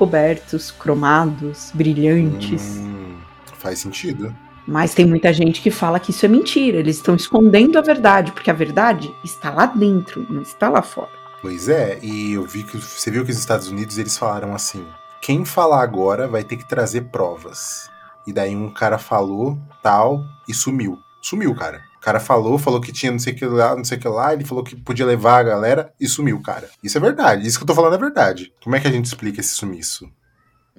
cobertos, 0.00 0.70
cromados, 0.70 1.70
brilhantes. 1.74 2.78
Hum, 2.78 3.18
faz 3.58 3.80
sentido. 3.80 4.34
Mas 4.66 4.94
tem 4.94 5.04
muita 5.04 5.30
gente 5.30 5.60
que 5.60 5.70
fala 5.70 6.00
que 6.00 6.10
isso 6.10 6.24
é 6.24 6.28
mentira. 6.28 6.78
Eles 6.78 6.96
estão 6.96 7.14
escondendo 7.14 7.78
a 7.78 7.82
verdade, 7.82 8.32
porque 8.32 8.50
a 8.50 8.54
verdade 8.54 9.14
está 9.22 9.50
lá 9.50 9.66
dentro, 9.66 10.26
não 10.30 10.40
está 10.40 10.70
lá 10.70 10.80
fora. 10.80 11.10
Pois 11.42 11.68
é, 11.68 11.98
e 12.02 12.32
eu 12.32 12.46
vi 12.46 12.62
que 12.62 12.78
você 12.78 13.10
viu 13.10 13.26
que 13.26 13.30
os 13.30 13.38
Estados 13.38 13.68
Unidos 13.68 13.98
eles 13.98 14.16
falaram 14.16 14.54
assim: 14.54 14.86
quem 15.20 15.44
falar 15.44 15.82
agora 15.82 16.26
vai 16.26 16.42
ter 16.42 16.56
que 16.56 16.66
trazer 16.66 17.02
provas. 17.10 17.90
E 18.26 18.32
daí 18.32 18.56
um 18.56 18.70
cara 18.70 18.96
falou 18.96 19.58
tal 19.82 20.24
e 20.48 20.54
sumiu. 20.54 20.98
Sumiu, 21.20 21.54
cara. 21.54 21.82
O 22.00 22.02
cara 22.02 22.18
falou, 22.18 22.58
falou 22.58 22.80
que 22.80 22.90
tinha 22.90 23.12
não 23.12 23.18
sei 23.18 23.34
o 23.34 23.36
que 23.36 23.44
lá, 23.44 23.76
não 23.76 23.84
sei 23.84 23.98
o 23.98 24.00
que 24.00 24.08
lá, 24.08 24.32
ele 24.32 24.42
falou 24.42 24.64
que 24.64 24.74
podia 24.74 25.04
levar 25.04 25.38
a 25.38 25.42
galera 25.42 25.92
e 26.00 26.08
sumiu, 26.08 26.40
cara. 26.40 26.70
Isso 26.82 26.96
é 26.96 27.00
verdade, 27.00 27.46
isso 27.46 27.58
que 27.58 27.62
eu 27.62 27.66
tô 27.66 27.74
falando 27.74 27.94
é 27.94 27.98
verdade. 27.98 28.50
Como 28.64 28.74
é 28.74 28.80
que 28.80 28.88
a 28.88 28.90
gente 28.90 29.04
explica 29.04 29.38
esse 29.38 29.50
sumiço? 29.50 30.10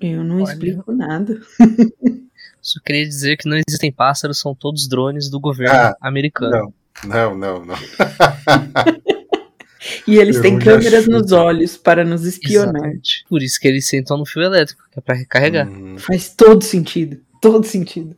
Eu 0.01 0.23
não 0.23 0.37
Olha. 0.37 0.51
explico 0.51 0.91
nada. 0.91 1.39
Só 2.59 2.79
queria 2.83 3.07
dizer 3.07 3.37
que 3.37 3.47
não 3.47 3.55
existem 3.55 3.91
pássaros, 3.91 4.39
são 4.39 4.55
todos 4.55 4.87
drones 4.87 5.29
do 5.29 5.39
governo 5.39 5.75
ah, 5.75 5.95
americano. 6.01 6.73
Não, 7.05 7.37
não, 7.37 7.37
não. 7.37 7.65
não. 7.67 7.75
e 10.07 10.17
eles 10.17 10.37
eu 10.37 10.41
têm 10.41 10.57
câmeras 10.57 11.07
nos 11.07 11.31
olhos 11.31 11.77
para 11.77 12.03
nos 12.03 12.25
espionar. 12.25 12.77
Exatamente. 12.77 13.25
Por 13.29 13.43
isso 13.43 13.59
que 13.59 13.67
eles 13.67 13.87
sentam 13.87 14.17
no 14.17 14.25
fio 14.25 14.41
elétrico, 14.41 14.81
que 14.91 14.97
é 14.97 15.01
para 15.03 15.15
recarregar. 15.15 15.69
Hum. 15.69 15.99
Faz 15.99 16.33
todo 16.33 16.63
sentido. 16.63 17.19
Todo 17.39 17.63
sentido. 17.63 18.15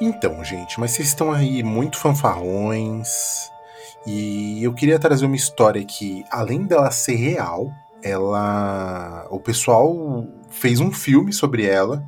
Então, 0.00 0.44
gente, 0.44 0.78
mas 0.78 0.90
vocês 0.90 1.08
estão 1.08 1.32
aí 1.32 1.62
muito 1.62 1.96
fanfarrões. 1.98 3.08
E 4.06 4.62
eu 4.62 4.72
queria 4.74 4.98
trazer 4.98 5.26
uma 5.26 5.36
história 5.36 5.84
que, 5.84 6.24
além 6.30 6.64
dela 6.64 6.90
ser 6.90 7.16
real, 7.16 7.72
ela. 8.02 9.26
O 9.30 9.40
pessoal 9.40 10.26
fez 10.50 10.80
um 10.80 10.92
filme 10.92 11.32
sobre 11.32 11.66
ela. 11.66 12.04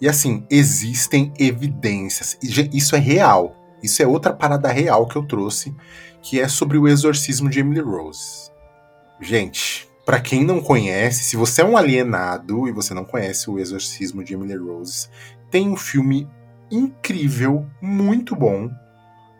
E 0.00 0.08
assim, 0.08 0.46
existem 0.50 1.32
evidências. 1.38 2.38
Isso 2.42 2.94
é 2.94 2.98
real. 2.98 3.54
Isso 3.82 4.02
é 4.02 4.06
outra 4.06 4.32
parada 4.32 4.68
real 4.68 5.06
que 5.06 5.16
eu 5.16 5.26
trouxe, 5.26 5.74
que 6.22 6.40
é 6.40 6.48
sobre 6.48 6.78
o 6.78 6.88
exorcismo 6.88 7.48
de 7.48 7.60
Emily 7.60 7.80
Rose. 7.80 8.50
Gente, 9.20 9.88
para 10.04 10.20
quem 10.20 10.44
não 10.44 10.60
conhece, 10.60 11.24
se 11.24 11.36
você 11.36 11.62
é 11.62 11.64
um 11.64 11.76
alienado 11.76 12.68
e 12.68 12.72
você 12.72 12.94
não 12.94 13.04
conhece 13.04 13.50
o 13.50 13.58
exorcismo 13.58 14.22
de 14.22 14.34
Emily 14.34 14.56
Rose, 14.56 15.08
tem 15.50 15.68
um 15.68 15.76
filme 15.76 16.28
incrível, 16.70 17.66
muito 17.80 18.34
bom. 18.34 18.70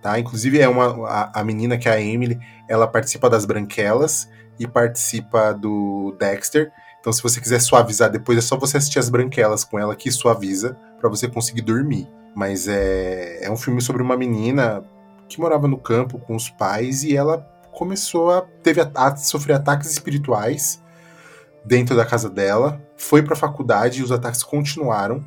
Tá? 0.02 0.18
Inclusive 0.18 0.60
é 0.60 0.68
uma 0.68 1.08
a, 1.08 1.40
a 1.40 1.44
menina 1.44 1.76
que 1.76 1.88
é 1.88 1.92
a 1.92 2.00
Emily, 2.00 2.38
ela 2.68 2.86
participa 2.86 3.28
das 3.28 3.44
Branquelas 3.44 4.28
e 4.58 4.66
participa 4.66 5.52
do 5.52 6.14
Dexter. 6.18 6.70
Então 7.00 7.12
se 7.12 7.22
você 7.22 7.40
quiser 7.40 7.60
suavizar 7.60 8.10
depois 8.10 8.38
é 8.38 8.40
só 8.40 8.56
você 8.56 8.76
assistir 8.76 8.98
as 8.98 9.08
Branquelas 9.08 9.64
com 9.64 9.78
ela 9.78 9.96
que 9.96 10.10
suaviza 10.10 10.76
para 11.00 11.08
você 11.08 11.28
conseguir 11.28 11.62
dormir. 11.62 12.08
Mas 12.34 12.68
é, 12.68 13.44
é 13.44 13.50
um 13.50 13.56
filme 13.56 13.80
sobre 13.80 14.02
uma 14.02 14.16
menina 14.16 14.84
que 15.28 15.40
morava 15.40 15.66
no 15.66 15.78
campo 15.78 16.18
com 16.18 16.36
os 16.36 16.50
pais 16.50 17.02
e 17.02 17.16
ela 17.16 17.38
começou 17.72 18.30
a 18.30 18.42
teve 18.62 18.80
a, 18.80 18.90
a 18.94 19.16
sofrer 19.16 19.54
ataques 19.54 19.90
espirituais 19.90 20.80
dentro 21.64 21.96
da 21.96 22.06
casa 22.06 22.30
dela, 22.30 22.80
foi 22.96 23.22
para 23.22 23.34
a 23.34 23.36
faculdade 23.36 24.00
e 24.00 24.02
os 24.04 24.12
ataques 24.12 24.42
continuaram 24.42 25.24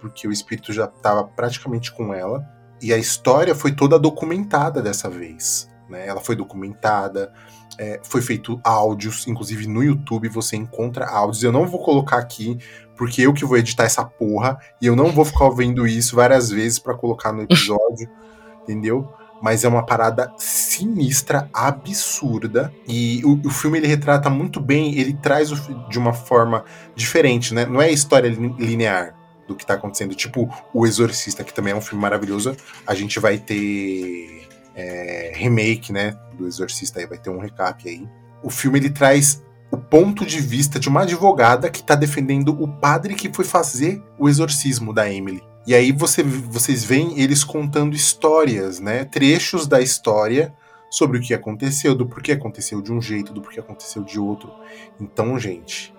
porque 0.00 0.26
o 0.26 0.32
espírito 0.32 0.72
já 0.72 0.84
estava 0.84 1.24
praticamente 1.24 1.92
com 1.92 2.12
ela. 2.12 2.44
E 2.80 2.92
a 2.92 2.98
história 2.98 3.54
foi 3.54 3.72
toda 3.72 3.98
documentada 3.98 4.82
dessa 4.82 5.08
vez. 5.08 5.68
Né? 5.88 6.06
Ela 6.06 6.20
foi 6.20 6.36
documentada, 6.36 7.32
é, 7.78 8.00
foi 8.02 8.20
feito 8.20 8.60
áudios, 8.62 9.26
inclusive 9.26 9.66
no 9.66 9.82
YouTube 9.82 10.28
você 10.28 10.56
encontra 10.56 11.08
áudios. 11.08 11.42
Eu 11.42 11.52
não 11.52 11.66
vou 11.66 11.82
colocar 11.82 12.18
aqui, 12.18 12.58
porque 12.96 13.22
eu 13.22 13.32
que 13.32 13.44
vou 13.44 13.56
editar 13.56 13.84
essa 13.84 14.04
porra, 14.04 14.58
e 14.80 14.86
eu 14.86 14.96
não 14.96 15.10
vou 15.10 15.24
ficar 15.24 15.44
ouvindo 15.44 15.86
isso 15.86 16.16
várias 16.16 16.50
vezes 16.50 16.78
para 16.78 16.94
colocar 16.94 17.32
no 17.32 17.42
episódio, 17.42 18.08
entendeu? 18.62 19.10
Mas 19.40 19.64
é 19.64 19.68
uma 19.68 19.84
parada 19.84 20.32
sinistra, 20.38 21.48
absurda. 21.52 22.72
E 22.88 23.22
o, 23.24 23.46
o 23.46 23.50
filme 23.50 23.78
ele 23.78 23.86
retrata 23.86 24.30
muito 24.30 24.60
bem, 24.60 24.98
ele 24.98 25.12
traz 25.12 25.50
de 25.90 25.98
uma 25.98 26.14
forma 26.14 26.64
diferente, 26.94 27.52
né? 27.52 27.66
Não 27.66 27.80
é 27.80 27.90
história 27.90 28.28
linear 28.28 29.14
do 29.46 29.54
que 29.54 29.64
tá 29.64 29.74
acontecendo. 29.74 30.14
Tipo, 30.14 30.48
O 30.72 30.86
Exorcista, 30.86 31.44
que 31.44 31.54
também 31.54 31.72
é 31.72 31.76
um 31.76 31.80
filme 31.80 32.00
maravilhoso. 32.02 32.56
A 32.86 32.94
gente 32.94 33.18
vai 33.20 33.38
ter 33.38 34.48
é, 34.74 35.32
remake, 35.34 35.92
né? 35.92 36.16
Do 36.34 36.46
Exorcista 36.46 37.00
aí, 37.00 37.06
vai 37.06 37.18
ter 37.18 37.30
um 37.30 37.38
recap 37.38 37.88
aí. 37.88 38.06
O 38.42 38.50
filme 38.50 38.78
ele 38.78 38.90
traz 38.90 39.42
o 39.70 39.76
ponto 39.76 40.24
de 40.24 40.40
vista 40.40 40.78
de 40.78 40.88
uma 40.88 41.02
advogada 41.02 41.70
que 41.70 41.82
tá 41.82 41.94
defendendo 41.94 42.50
o 42.62 42.68
padre 42.68 43.14
que 43.14 43.32
foi 43.32 43.44
fazer 43.44 44.02
o 44.18 44.28
exorcismo 44.28 44.92
da 44.92 45.10
Emily. 45.10 45.42
E 45.66 45.74
aí 45.74 45.90
você, 45.90 46.22
vocês 46.22 46.84
veem 46.84 47.20
eles 47.20 47.42
contando 47.42 47.96
histórias, 47.96 48.78
né? 48.78 49.04
Trechos 49.04 49.66
da 49.66 49.80
história 49.80 50.54
sobre 50.88 51.18
o 51.18 51.20
que 51.20 51.34
aconteceu, 51.34 51.94
do 51.94 52.06
porquê 52.06 52.32
aconteceu 52.32 52.80
de 52.80 52.92
um 52.92 53.02
jeito, 53.02 53.32
do 53.32 53.42
porquê 53.42 53.58
aconteceu 53.58 54.04
de 54.04 54.20
outro. 54.20 54.52
Então, 55.00 55.38
gente, 55.38 55.92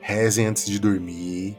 rezem 0.00 0.46
antes 0.46 0.66
de 0.66 0.78
dormir, 0.78 1.56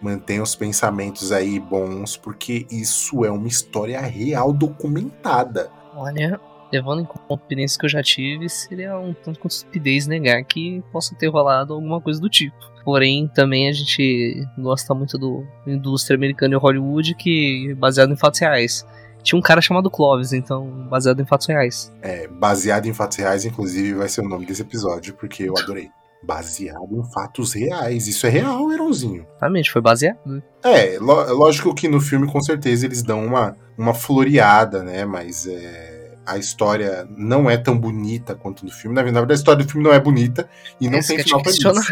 Mantenha 0.00 0.42
os 0.42 0.54
pensamentos 0.54 1.32
aí 1.32 1.58
bons, 1.58 2.16
porque 2.16 2.66
isso 2.70 3.24
é 3.24 3.30
uma 3.30 3.48
história 3.48 4.00
real 4.00 4.52
documentada. 4.52 5.70
Olha, 5.94 6.40
levando 6.72 7.02
em 7.02 7.04
conta 7.04 7.22
a 7.30 7.34
experiência 7.34 7.78
que 7.78 7.86
eu 7.86 7.90
já 7.90 8.02
tive, 8.02 8.48
seria 8.48 8.98
um 8.98 9.12
tanto 9.12 9.40
quanto 9.40 9.52
estupidez 9.52 10.06
negar 10.06 10.44
que 10.44 10.82
possa 10.92 11.14
ter 11.14 11.28
rolado 11.28 11.74
alguma 11.74 12.00
coisa 12.00 12.20
do 12.20 12.28
tipo. 12.28 12.56
Porém, 12.84 13.28
também 13.28 13.68
a 13.68 13.72
gente 13.72 14.46
gosta 14.56 14.94
muito 14.94 15.18
do 15.18 15.46
indústria 15.66 16.16
americana 16.16 16.54
e 16.54 16.58
Hollywood, 16.58 17.14
que 17.14 17.74
baseado 17.74 18.12
em 18.12 18.16
fatos 18.16 18.40
reais. 18.40 18.86
Tinha 19.22 19.38
um 19.38 19.42
cara 19.42 19.60
chamado 19.60 19.90
Clovis, 19.90 20.32
então, 20.32 20.66
baseado 20.88 21.20
em 21.20 21.26
fatos 21.26 21.46
reais. 21.48 21.92
É, 22.00 22.26
baseado 22.28 22.86
em 22.86 22.94
fatos 22.94 23.18
reais, 23.18 23.44
inclusive, 23.44 23.94
vai 23.94 24.08
ser 24.08 24.22
o 24.22 24.28
nome 24.28 24.46
desse 24.46 24.62
episódio, 24.62 25.14
porque 25.14 25.42
eu 25.42 25.58
adorei. 25.58 25.90
Baseado 26.22 26.98
em 26.98 27.12
fatos 27.12 27.52
reais. 27.52 28.06
Isso 28.08 28.26
é 28.26 28.30
real, 28.30 28.70
Heronzinho. 28.72 29.26
Exatamente, 29.30 29.70
foi 29.70 29.80
baseado. 29.80 30.42
É, 30.64 30.98
lógico 30.98 31.74
que 31.74 31.88
no 31.88 32.00
filme, 32.00 32.30
com 32.30 32.40
certeza, 32.40 32.86
eles 32.86 33.02
dão 33.02 33.24
uma, 33.24 33.56
uma 33.76 33.94
floreada, 33.94 34.82
né? 34.82 35.04
Mas 35.04 35.46
é, 35.46 36.14
a 36.26 36.36
história 36.36 37.08
não 37.16 37.48
é 37.48 37.56
tão 37.56 37.78
bonita 37.78 38.34
quanto 38.34 38.64
no 38.64 38.70
filme. 38.70 38.94
Na 38.94 39.02
verdade, 39.02 39.32
a 39.32 39.34
história 39.34 39.64
do 39.64 39.70
filme 39.70 39.86
não 39.86 39.94
é 39.94 40.00
bonita 40.00 40.48
e 40.80 40.90
não 40.90 40.98
Essa 40.98 41.08
tem 41.08 41.18
é 41.20 41.22
final 41.22 41.40
feliz. 41.40 41.58
questionar. 41.58 41.86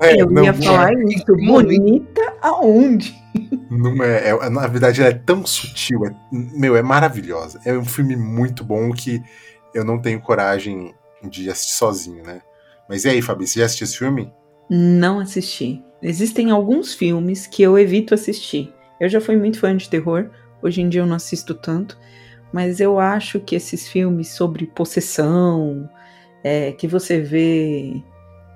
É, 0.00 0.20
eu 0.20 0.30
não, 0.30 0.44
ia 0.44 0.52
não 0.52 0.62
falar 0.62 0.92
é, 0.92 1.04
isso. 1.04 1.24
Bonita 1.26 2.34
aonde? 2.42 3.14
não 3.70 4.02
é, 4.02 4.30
é- 4.30 4.50
Na 4.50 4.66
verdade, 4.66 5.00
ela 5.00 5.10
é 5.10 5.14
tão 5.14 5.44
sutil. 5.46 6.04
É, 6.06 6.14
meu, 6.32 6.76
é 6.76 6.82
maravilhosa. 6.82 7.60
É 7.64 7.72
um 7.72 7.84
filme 7.84 8.16
muito 8.16 8.64
bom 8.64 8.90
que 8.92 9.22
eu 9.74 9.84
não 9.84 9.98
tenho 10.00 10.20
coragem 10.20 10.94
de 11.22 11.50
assistir 11.50 11.74
sozinho, 11.74 12.22
né? 12.24 12.40
Mas 12.88 13.04
e 13.04 13.08
aí, 13.08 13.22
Fabi, 13.22 13.46
você 13.46 13.60
já 13.60 13.66
assistiu 13.66 13.84
esse 13.84 13.98
filme? 13.98 14.32
Não 14.70 15.18
assisti. 15.18 15.82
Existem 16.02 16.50
alguns 16.50 16.94
filmes 16.94 17.46
que 17.46 17.62
eu 17.62 17.78
evito 17.78 18.14
assistir. 18.14 18.72
Eu 19.00 19.08
já 19.08 19.20
fui 19.20 19.36
muito 19.36 19.58
fã 19.58 19.76
de 19.76 19.88
terror, 19.88 20.30
hoje 20.62 20.80
em 20.80 20.88
dia 20.88 21.00
eu 21.00 21.06
não 21.06 21.16
assisto 21.16 21.54
tanto, 21.54 21.98
mas 22.52 22.80
eu 22.80 22.98
acho 22.98 23.40
que 23.40 23.54
esses 23.54 23.88
filmes 23.88 24.28
sobre 24.28 24.66
possessão, 24.66 25.88
é, 26.42 26.72
que 26.72 26.86
você 26.86 27.20
vê 27.20 28.02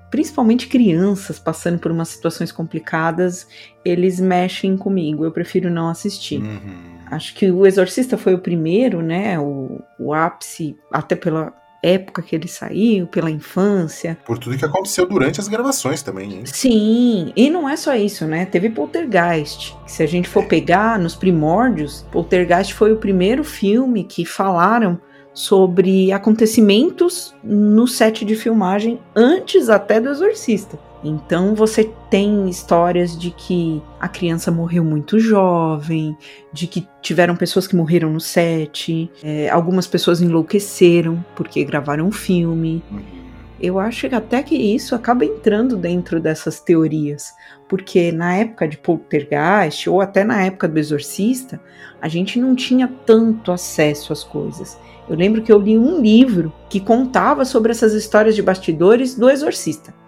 principalmente 0.09 0.67
crianças 0.67 1.39
passando 1.39 1.79
por 1.79 1.89
umas 1.89 2.09
situações 2.09 2.51
complicadas, 2.51 3.47
eles 3.83 4.19
mexem 4.19 4.75
comigo. 4.75 5.23
Eu 5.23 5.31
prefiro 5.31 5.69
não 5.69 5.87
assistir. 5.87 6.41
Uhum. 6.41 6.99
Acho 7.09 7.33
que 7.33 7.49
o 7.49 7.65
Exorcista 7.65 8.17
foi 8.17 8.33
o 8.33 8.39
primeiro, 8.39 9.01
né? 9.01 9.39
O, 9.39 9.81
o 9.97 10.13
ápice, 10.13 10.75
até 10.91 11.15
pela 11.15 11.53
época 11.81 12.21
que 12.21 12.35
ele 12.35 12.47
saiu, 12.47 13.07
pela 13.07 13.31
infância. 13.31 14.17
Por 14.25 14.37
tudo 14.37 14.57
que 14.57 14.65
aconteceu 14.65 15.07
durante 15.07 15.39
as 15.39 15.47
gravações 15.47 16.01
também, 16.01 16.33
hein? 16.33 16.45
Sim, 16.45 17.33
e 17.35 17.49
não 17.49 17.67
é 17.67 17.75
só 17.75 17.95
isso, 17.95 18.25
né? 18.25 18.45
Teve 18.45 18.69
Poltergeist. 18.69 19.75
Se 19.87 20.03
a 20.03 20.07
gente 20.07 20.29
for 20.29 20.45
pegar 20.45 20.99
nos 20.99 21.15
primórdios, 21.15 22.05
Poltergeist 22.11 22.73
foi 22.73 22.91
o 22.91 22.97
primeiro 22.97 23.43
filme 23.43 24.03
que 24.03 24.25
falaram 24.25 24.99
sobre 25.33 26.11
acontecimentos 26.11 27.33
no 27.43 27.87
set 27.87 28.25
de 28.25 28.35
filmagem 28.35 28.99
antes 29.15 29.69
até 29.69 29.99
do 29.99 30.09
Exorcista. 30.09 30.77
Então 31.03 31.55
você 31.55 31.91
tem 32.09 32.47
histórias 32.47 33.17
de 33.17 33.31
que 33.31 33.81
a 33.99 34.07
criança 34.07 34.51
morreu 34.51 34.83
muito 34.83 35.19
jovem, 35.19 36.15
de 36.53 36.67
que 36.67 36.87
tiveram 37.01 37.35
pessoas 37.35 37.65
que 37.65 37.75
morreram 37.75 38.11
no 38.11 38.19
set, 38.19 39.11
é, 39.23 39.49
algumas 39.49 39.87
pessoas 39.87 40.21
enlouqueceram 40.21 41.23
porque 41.35 41.63
gravaram 41.63 42.07
um 42.07 42.11
filme. 42.11 42.83
Eu 43.59 43.79
acho 43.79 44.09
que 44.09 44.15
até 44.15 44.41
que 44.41 44.55
isso 44.55 44.95
acaba 44.95 45.23
entrando 45.23 45.77
dentro 45.77 46.19
dessas 46.19 46.59
teorias, 46.59 47.31
porque 47.69 48.11
na 48.11 48.35
época 48.35 48.67
de 48.67 48.77
Poltergeist 48.77 49.87
ou 49.87 50.01
até 50.01 50.23
na 50.23 50.43
época 50.43 50.67
do 50.67 50.79
Exorcista, 50.79 51.61
a 52.01 52.07
gente 52.07 52.39
não 52.39 52.55
tinha 52.55 52.87
tanto 53.05 53.51
acesso 53.51 54.13
às 54.13 54.23
coisas. 54.23 54.79
Eu 55.07 55.15
lembro 55.15 55.43
que 55.43 55.51
eu 55.51 55.59
li 55.59 55.77
um 55.77 56.01
livro 56.01 56.51
que 56.69 56.79
contava 56.79 57.45
sobre 57.45 57.71
essas 57.71 57.93
histórias 57.93 58.35
de 58.35 58.41
bastidores 58.41 59.13
do 59.13 59.29
Exorcista. 59.29 60.00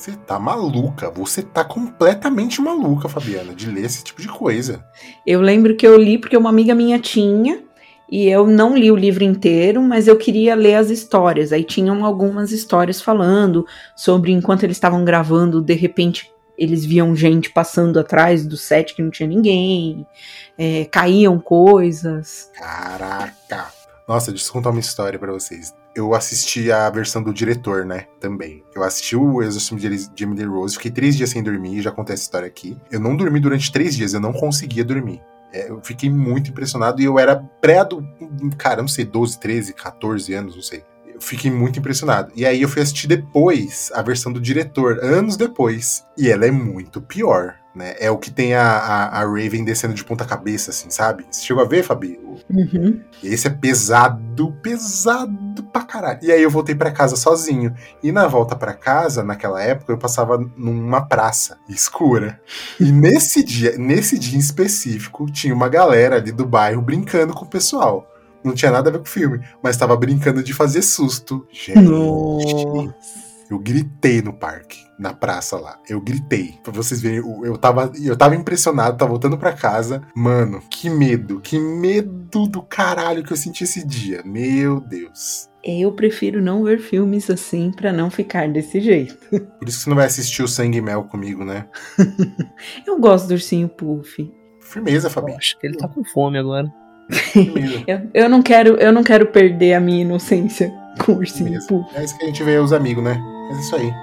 Você 0.00 0.12
tá 0.12 0.38
maluca. 0.38 1.10
Você 1.10 1.42
tá 1.42 1.62
completamente 1.62 2.58
maluca, 2.62 3.06
Fabiana, 3.06 3.54
de 3.54 3.70
ler 3.70 3.84
esse 3.84 4.02
tipo 4.02 4.22
de 4.22 4.28
coisa. 4.28 4.82
Eu 5.26 5.42
lembro 5.42 5.76
que 5.76 5.86
eu 5.86 5.94
li 5.98 6.16
porque 6.16 6.38
uma 6.38 6.48
amiga 6.48 6.74
minha 6.74 6.98
tinha, 6.98 7.62
e 8.10 8.26
eu 8.26 8.46
não 8.46 8.74
li 8.74 8.90
o 8.90 8.96
livro 8.96 9.22
inteiro, 9.22 9.82
mas 9.82 10.08
eu 10.08 10.16
queria 10.16 10.54
ler 10.54 10.76
as 10.76 10.88
histórias. 10.88 11.52
Aí 11.52 11.62
tinham 11.62 12.02
algumas 12.02 12.50
histórias 12.50 13.02
falando 13.02 13.66
sobre 13.94 14.32
enquanto 14.32 14.62
eles 14.62 14.78
estavam 14.78 15.04
gravando, 15.04 15.60
de 15.60 15.74
repente 15.74 16.32
eles 16.56 16.82
viam 16.82 17.14
gente 17.14 17.50
passando 17.50 18.00
atrás 18.00 18.46
do 18.46 18.56
set 18.56 18.94
que 18.94 19.02
não 19.02 19.10
tinha 19.10 19.28
ninguém, 19.28 20.06
é, 20.56 20.86
caíam 20.86 21.38
coisas. 21.38 22.50
Caraca. 22.54 23.66
Nossa, 24.08 24.30
deixa 24.30 24.48
eu 24.48 24.52
contar 24.54 24.70
uma 24.70 24.80
história 24.80 25.18
pra 25.18 25.30
vocês. 25.30 25.74
Eu 25.94 26.14
assisti 26.14 26.70
a 26.70 26.88
versão 26.88 27.22
do 27.22 27.32
diretor, 27.32 27.84
né? 27.84 28.06
Também. 28.20 28.62
Eu 28.74 28.82
assisti 28.82 29.16
o 29.16 29.42
Exorcismo 29.42 29.78
de 29.78 30.24
Emily 30.24 30.44
Rose, 30.44 30.76
fiquei 30.76 30.90
três 30.90 31.16
dias 31.16 31.30
sem 31.30 31.42
dormir, 31.42 31.82
já 31.82 31.90
contei 31.90 32.14
essa 32.14 32.22
história 32.22 32.46
aqui. 32.46 32.76
Eu 32.90 33.00
não 33.00 33.16
dormi 33.16 33.40
durante 33.40 33.72
três 33.72 33.96
dias, 33.96 34.14
eu 34.14 34.20
não 34.20 34.32
conseguia 34.32 34.84
dormir. 34.84 35.20
É, 35.52 35.68
eu 35.68 35.80
fiquei 35.82 36.08
muito 36.08 36.50
impressionado 36.50 37.00
e 37.00 37.04
eu 37.04 37.18
era 37.18 37.36
pré 37.60 37.84
do. 37.84 38.06
Cara, 38.56 38.80
não 38.80 38.88
sei, 38.88 39.04
12, 39.04 39.40
13, 39.40 39.72
14 39.74 40.32
anos, 40.32 40.54
não 40.54 40.62
sei. 40.62 40.84
Eu 41.12 41.20
fiquei 41.20 41.50
muito 41.50 41.78
impressionado. 41.78 42.32
E 42.36 42.46
aí 42.46 42.62
eu 42.62 42.68
fui 42.68 42.80
assistir 42.80 43.08
depois 43.08 43.90
a 43.92 44.00
versão 44.00 44.32
do 44.32 44.40
diretor, 44.40 44.98
anos 45.02 45.36
depois. 45.36 46.04
E 46.16 46.30
ela 46.30 46.46
é 46.46 46.50
muito 46.50 47.02
pior, 47.02 47.56
né? 47.74 47.94
É 47.98 48.10
o 48.10 48.18
que 48.18 48.30
tem 48.30 48.54
a, 48.54 48.62
a, 48.62 49.20
a 49.20 49.24
Raven 49.24 49.64
descendo 49.64 49.94
de 49.94 50.04
ponta 50.04 50.24
cabeça, 50.24 50.70
assim, 50.70 50.90
sabe? 50.90 51.24
Você 51.30 51.42
chegou 51.42 51.62
a 51.62 51.66
ver, 51.66 51.82
Fabi? 51.82 52.18
Uhum. 52.48 53.00
Esse 53.22 53.46
é 53.46 53.50
pesado, 53.50 54.52
pesado 54.62 55.62
pra 55.64 55.82
caralho. 55.82 56.18
E 56.22 56.32
aí 56.32 56.42
eu 56.42 56.50
voltei 56.50 56.74
pra 56.74 56.90
casa 56.90 57.16
sozinho. 57.16 57.74
E 58.02 58.10
na 58.10 58.26
volta 58.26 58.56
pra 58.56 58.74
casa, 58.74 59.22
naquela 59.22 59.62
época, 59.62 59.92
eu 59.92 59.98
passava 59.98 60.38
numa 60.56 61.02
praça 61.02 61.58
escura. 61.68 62.40
E 62.78 62.90
nesse 62.90 63.42
dia, 63.42 63.76
nesse 63.78 64.18
dia 64.18 64.36
em 64.36 64.40
específico, 64.40 65.30
tinha 65.30 65.54
uma 65.54 65.68
galera 65.68 66.16
ali 66.16 66.32
do 66.32 66.46
bairro 66.46 66.82
brincando 66.82 67.34
com 67.34 67.44
o 67.44 67.48
pessoal. 67.48 68.06
Não 68.42 68.54
tinha 68.54 68.72
nada 68.72 68.88
a 68.88 68.92
ver 68.92 68.98
com 68.98 69.04
o 69.04 69.08
filme, 69.08 69.40
mas 69.62 69.76
tava 69.76 69.96
brincando 69.96 70.42
de 70.42 70.54
fazer 70.54 70.82
susto. 70.82 71.46
Gente, 71.52 71.82
Nossa. 71.82 72.94
Eu 73.50 73.58
gritei 73.58 74.22
no 74.22 74.32
parque, 74.32 74.78
na 74.96 75.12
praça 75.12 75.58
lá. 75.58 75.76
Eu 75.88 76.00
gritei. 76.00 76.54
Pra 76.62 76.72
vocês 76.72 77.00
verem, 77.00 77.18
eu, 77.18 77.44
eu, 77.44 77.58
tava, 77.58 77.90
eu 78.00 78.16
tava 78.16 78.36
impressionado, 78.36 78.96
tava 78.96 79.10
voltando 79.10 79.36
pra 79.36 79.52
casa. 79.52 80.02
Mano, 80.14 80.62
que 80.70 80.88
medo, 80.88 81.40
que 81.40 81.58
medo 81.58 82.46
do 82.46 82.62
caralho 82.62 83.24
que 83.24 83.32
eu 83.32 83.36
senti 83.36 83.64
esse 83.64 83.84
dia. 83.84 84.22
Meu 84.24 84.80
Deus. 84.80 85.50
Eu 85.64 85.92
prefiro 85.92 86.40
não 86.40 86.62
ver 86.62 86.78
filmes 86.78 87.28
assim 87.28 87.72
pra 87.72 87.92
não 87.92 88.08
ficar 88.08 88.48
desse 88.48 88.80
jeito. 88.80 89.16
Por 89.58 89.68
isso 89.68 89.78
que 89.78 89.84
você 89.84 89.90
não 89.90 89.96
vai 89.96 90.06
assistir 90.06 90.44
o 90.44 90.48
Sangue 90.48 90.78
e 90.78 90.80
Mel 90.80 91.02
comigo, 91.04 91.44
né? 91.44 91.66
Eu 92.86 93.00
gosto 93.00 93.26
do 93.26 93.32
ursinho 93.32 93.68
Puff. 93.68 94.32
Firmeza, 94.60 95.10
Fabi. 95.10 95.32
Eu 95.32 95.38
acho 95.38 95.58
que 95.58 95.66
ele 95.66 95.76
tá 95.76 95.88
com 95.88 96.04
fome 96.04 96.38
agora. 96.38 96.72
Firmeza. 97.10 97.82
Eu, 97.88 98.10
eu 98.14 98.28
não 98.28 98.40
quero, 98.40 98.76
eu 98.76 98.92
não 98.92 99.02
quero 99.02 99.26
perder 99.26 99.74
a 99.74 99.80
minha 99.80 100.02
inocência 100.02 100.72
com 101.04 101.12
o 101.12 101.16
ursinho 101.16 101.60
Firmeza. 101.60 101.66
Puff. 101.66 101.96
É 101.96 102.04
isso 102.04 102.16
que 102.16 102.22
a 102.22 102.26
gente 102.26 102.44
vê 102.44 102.56
os 102.58 102.72
amigos, 102.72 103.02
né? 103.02 103.20
Mas 103.50 103.58
é 103.58 103.60
isso 103.62 103.76
aí. 103.76 103.94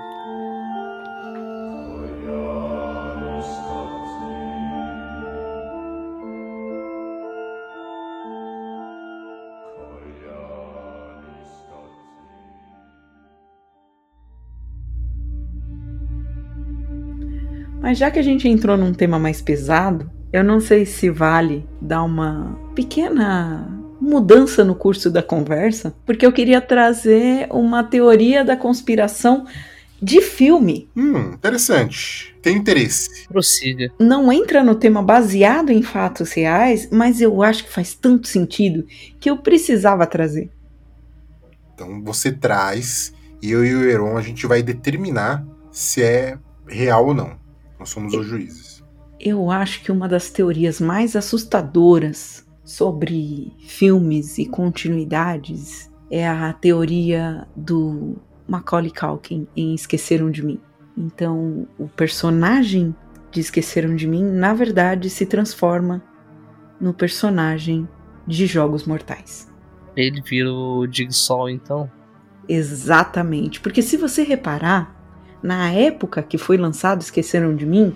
Mas 17.79 17.97
já 17.97 18.11
que 18.11 18.19
a 18.19 18.21
gente 18.21 18.49
entrou 18.49 18.75
num 18.75 18.93
tema 18.93 19.17
mais 19.17 19.41
pesado, 19.41 20.11
eu 20.33 20.43
não 20.43 20.59
sei 20.59 20.85
se 20.85 21.09
vale 21.09 21.65
dar 21.81 22.03
uma 22.03 22.59
pequena 22.75 23.76
mudança 24.07 24.63
no 24.63 24.73
curso 24.73 25.11
da 25.11 25.21
conversa, 25.21 25.93
porque 26.05 26.25
eu 26.25 26.31
queria 26.31 26.61
trazer 26.61 27.47
uma 27.51 27.83
teoria 27.83 28.43
da 28.43 28.55
conspiração 28.55 29.45
de 30.01 30.21
filme. 30.21 30.89
Hum, 30.95 31.33
interessante. 31.33 32.35
Tem 32.41 32.55
interesse. 32.55 33.27
Prossiga. 33.27 33.91
Não 33.99 34.31
entra 34.31 34.63
no 34.63 34.75
tema 34.75 35.01
baseado 35.01 35.71
em 35.71 35.81
fatos 35.81 36.31
reais, 36.31 36.87
mas 36.91 37.19
eu 37.19 37.43
acho 37.43 37.65
que 37.65 37.71
faz 37.71 37.93
tanto 37.93 38.27
sentido 38.27 38.85
que 39.19 39.29
eu 39.29 39.37
precisava 39.37 40.07
trazer. 40.07 40.49
Então 41.73 42.01
você 42.03 42.31
traz 42.31 43.13
e 43.41 43.51
eu 43.51 43.65
e 43.65 43.75
o 43.75 43.89
Heron 43.89 44.17
a 44.17 44.21
gente 44.21 44.47
vai 44.47 44.63
determinar 44.63 45.45
se 45.71 46.01
é 46.01 46.37
real 46.67 47.07
ou 47.07 47.13
não. 47.13 47.37
Nós 47.79 47.89
somos 47.89 48.13
os 48.13 48.25
juízes. 48.25 48.83
Eu 49.19 49.51
acho 49.51 49.83
que 49.83 49.91
uma 49.91 50.07
das 50.07 50.29
teorias 50.29 50.79
mais 50.79 51.15
assustadoras 51.15 52.46
sobre 52.67 53.53
filmes 53.59 54.37
e 54.37 54.45
continuidades 54.45 55.89
é 56.11 56.27
a 56.27 56.51
teoria 56.51 57.47
do 57.55 58.17
Macaulay 58.45 58.91
Culkin 58.91 59.47
em 59.55 59.73
Esqueceram 59.73 60.29
de 60.29 60.45
Mim. 60.45 60.59
Então, 60.97 61.65
o 61.79 61.87
personagem 61.87 62.93
de 63.31 63.39
Esqueceram 63.39 63.95
de 63.95 64.05
Mim, 64.05 64.21
na 64.21 64.53
verdade, 64.53 65.09
se 65.09 65.25
transforma 65.25 66.03
no 66.77 66.93
personagem 66.93 67.87
de 68.27 68.45
Jogos 68.45 68.83
Mortais. 68.83 69.49
Ele 69.95 70.21
vira 70.21 70.51
o 70.51 70.85
Jigsaw, 70.91 71.49
então? 71.49 71.89
Exatamente. 72.49 73.61
Porque 73.61 73.81
se 73.81 73.95
você 73.95 74.23
reparar, 74.23 74.93
na 75.41 75.71
época 75.71 76.21
que 76.21 76.37
foi 76.37 76.57
lançado 76.57 76.99
Esqueceram 76.99 77.55
de 77.55 77.65
Mim, 77.65 77.95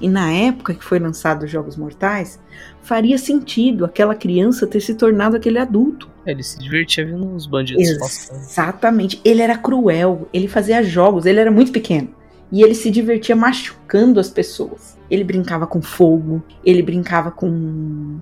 e 0.00 0.08
na 0.08 0.32
época 0.32 0.74
que 0.74 0.84
foi 0.84 0.98
lançado 0.98 1.46
Jogos 1.46 1.76
Mortais, 1.76 2.40
faria 2.82 3.18
sentido 3.18 3.84
aquela 3.84 4.14
criança 4.14 4.66
ter 4.66 4.80
se 4.80 4.94
tornado 4.94 5.36
aquele 5.36 5.58
adulto. 5.58 6.08
Ele 6.26 6.42
se 6.42 6.58
divertia 6.58 7.04
vendo 7.04 7.34
os 7.34 7.46
bandidos 7.46 7.98
passando. 7.98 8.38
Exatamente. 8.38 9.20
Ele 9.24 9.42
era 9.42 9.58
cruel, 9.58 10.28
ele 10.32 10.48
fazia 10.48 10.82
jogos, 10.82 11.26
ele 11.26 11.40
era 11.40 11.50
muito 11.50 11.72
pequeno. 11.72 12.14
E 12.50 12.62
ele 12.62 12.74
se 12.74 12.90
divertia 12.90 13.36
machucando 13.36 14.18
as 14.18 14.28
pessoas. 14.28 14.98
Ele 15.10 15.22
brincava 15.22 15.66
com 15.66 15.82
fogo, 15.82 16.42
ele 16.64 16.82
brincava 16.82 17.30
com 17.30 18.18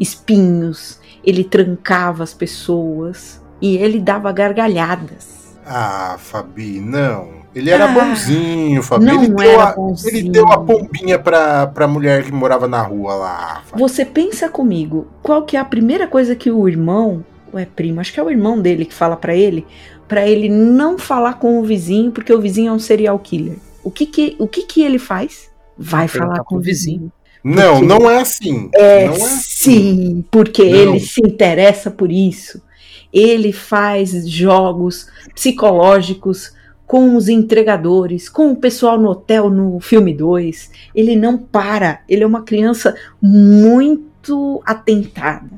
espinhos, 0.00 1.00
ele 1.24 1.44
trancava 1.44 2.22
as 2.22 2.32
pessoas 2.32 3.42
e 3.60 3.76
ele 3.76 4.00
dava 4.00 4.32
gargalhadas. 4.32 5.56
Ah, 5.66 6.16
Fabi, 6.18 6.80
não. 6.80 7.37
Ele 7.58 7.70
era 7.70 7.84
Ah, 7.86 7.88
bonzinho, 7.88 8.82
Fabi. 8.82 9.04
não 9.04 9.22
ele, 9.24 9.34
deu 9.34 9.50
era 9.50 9.62
a, 9.64 9.72
bonzinho. 9.72 10.16
ele 10.16 10.28
deu 10.30 10.46
a 10.52 10.58
pombinha 10.58 11.18
pra, 11.18 11.66
pra 11.66 11.88
mulher 11.88 12.24
que 12.24 12.32
morava 12.32 12.68
na 12.68 12.80
rua 12.82 13.14
lá. 13.14 13.62
Você 13.76 14.04
pensa 14.04 14.48
comigo, 14.48 15.06
qual 15.22 15.42
que 15.44 15.56
é 15.56 15.60
a 15.60 15.64
primeira 15.64 16.06
coisa 16.06 16.34
que 16.36 16.50
o 16.50 16.68
irmão, 16.68 17.24
ou 17.52 17.58
é 17.58 17.64
primo, 17.66 18.00
acho 18.00 18.12
que 18.12 18.20
é 18.20 18.22
o 18.22 18.30
irmão 18.30 18.60
dele 18.60 18.84
que 18.84 18.94
fala 18.94 19.16
pra 19.16 19.34
ele, 19.34 19.66
pra 20.06 20.26
ele 20.26 20.48
não 20.48 20.98
falar 20.98 21.34
com 21.34 21.58
o 21.58 21.64
vizinho, 21.64 22.10
porque 22.12 22.32
o 22.32 22.40
vizinho 22.40 22.70
é 22.70 22.72
um 22.72 22.78
serial 22.78 23.18
killer. 23.18 23.56
O 23.84 23.90
que 23.90 24.06
que, 24.06 24.36
o 24.38 24.46
que, 24.46 24.62
que 24.62 24.82
ele 24.82 24.98
faz? 24.98 25.48
Vai 25.76 26.00
Vai 26.06 26.08
perguntar 26.08 26.32
falar 26.34 26.44
com 26.44 26.56
o 26.56 26.60
vizinho. 26.60 27.10
Não, 27.44 27.80
Porque- 27.80 27.86
não 27.86 28.10
é 28.10 28.20
assim. 28.20 28.68
É, 28.74 29.06
não 29.06 29.12
é 29.14 29.16
assim. 29.16 29.38
sim, 29.40 30.24
porque 30.30 30.64
Não. 30.64 30.70
ele 30.94 31.00
se 31.00 31.20
interessa 31.20 31.90
por 31.90 32.10
isso. 32.10 32.60
Ele 33.12 33.52
faz 33.52 34.28
jogos 34.28 35.06
psicológicos 35.34 36.52
com 36.88 37.14
os 37.14 37.28
entregadores, 37.28 38.30
com 38.30 38.50
o 38.50 38.56
pessoal 38.56 38.98
no 38.98 39.10
hotel 39.10 39.50
no 39.50 39.78
filme 39.78 40.14
2. 40.14 40.70
Ele 40.94 41.14
não 41.14 41.36
para. 41.36 42.00
Ele 42.08 42.24
é 42.24 42.26
uma 42.26 42.42
criança 42.42 42.96
muito 43.20 44.62
atentada. 44.64 45.50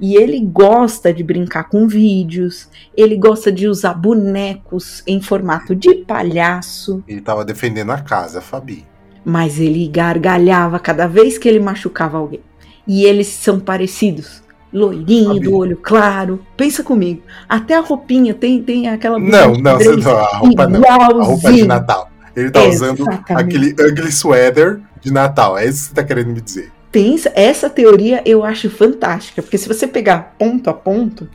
E 0.00 0.14
ele 0.14 0.40
gosta 0.40 1.12
de 1.12 1.24
brincar 1.24 1.64
com 1.64 1.88
vídeos, 1.88 2.68
ele 2.96 3.16
gosta 3.16 3.50
de 3.50 3.66
usar 3.66 3.94
bonecos 3.94 5.02
em 5.06 5.20
formato 5.20 5.74
de 5.74 5.94
palhaço. 6.04 7.02
Ele 7.08 7.20
tava 7.20 7.44
defendendo 7.44 7.90
a 7.90 8.00
casa, 8.00 8.40
Fabi. 8.40 8.86
Mas 9.24 9.58
ele 9.58 9.88
gargalhava 9.88 10.78
cada 10.78 11.08
vez 11.08 11.36
que 11.36 11.48
ele 11.48 11.58
machucava 11.58 12.18
alguém. 12.18 12.42
E 12.86 13.04
eles 13.04 13.26
são 13.26 13.58
parecidos. 13.58 14.42
Loirinho, 14.72 15.40
do 15.40 15.56
olho 15.56 15.76
claro. 15.76 16.44
Pensa 16.56 16.82
comigo. 16.82 17.22
Até 17.48 17.74
a 17.74 17.80
roupinha 17.80 18.34
tem, 18.34 18.62
tem 18.62 18.88
aquela. 18.88 19.18
Não, 19.18 19.52
não, 19.54 19.78
não, 19.78 20.16
a 20.16 20.36
roupa 20.38 20.66
não. 20.66 20.82
A 20.84 21.06
roupa 21.06 21.48
de 21.50 21.58
igualzinho. 21.58 21.66
Natal. 21.66 22.10
Ele 22.34 22.50
tá 22.50 22.64
usando 22.64 23.00
Exatamente. 23.00 23.32
aquele 23.32 23.70
ugly 23.72 24.12
sweater 24.12 24.80
de 25.00 25.12
Natal. 25.12 25.56
É 25.56 25.64
isso 25.64 25.82
que 25.82 25.88
você 25.88 25.94
tá 25.94 26.04
querendo 26.04 26.28
me 26.28 26.40
dizer. 26.40 26.70
Pensa, 26.92 27.32
essa 27.34 27.70
teoria 27.70 28.22
eu 28.26 28.44
acho 28.44 28.68
fantástica, 28.68 29.42
porque 29.42 29.58
se 29.58 29.68
você 29.68 29.86
pegar 29.86 30.34
ponto 30.38 30.68
a 30.68 30.74
ponto, 30.74 31.28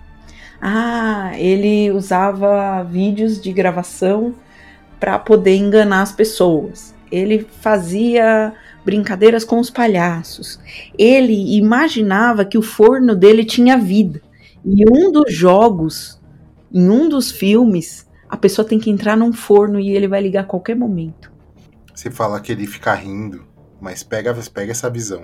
ah, 0.62 1.32
ele 1.36 1.92
usava 1.92 2.84
vídeos 2.84 3.42
de 3.42 3.52
gravação 3.52 4.36
para 5.00 5.18
poder 5.18 5.56
enganar 5.56 6.04
as 6.04 6.12
pessoas. 6.12 6.94
Ele 7.12 7.48
fazia 7.62 8.54
brincadeiras 8.86 9.44
com 9.44 9.60
os 9.60 9.70
palhaços. 9.70 10.60
Ele 10.98 11.56
imaginava 11.58 12.46
que 12.46 12.58
o 12.58 12.62
forno 12.62 13.16
dele 13.16 13.46
tinha 13.46 13.78
vida. 13.78 14.22
E 14.66 14.84
um 14.90 15.12
dos 15.12 15.34
jogos, 15.34 16.20
em 16.72 16.90
um 16.90 17.10
dos 17.10 17.32
filmes, 17.32 18.08
a 18.30 18.38
pessoa 18.38 18.68
tem 18.68 18.80
que 18.80 18.90
entrar 18.90 19.16
num 19.18 19.34
forno 19.34 19.80
e 19.80 19.90
ele 19.92 20.08
vai 20.08 20.22
ligar 20.22 20.42
a 20.42 20.46
qualquer 20.46 20.76
momento. 20.76 21.32
Você 21.94 22.10
fala 22.10 22.40
que 22.40 22.52
ele 22.52 22.66
fica 22.66 22.94
rindo, 22.94 23.46
mas 23.80 24.04
pega, 24.04 24.34
pega 24.54 24.72
essa 24.72 24.90
visão. 24.90 25.24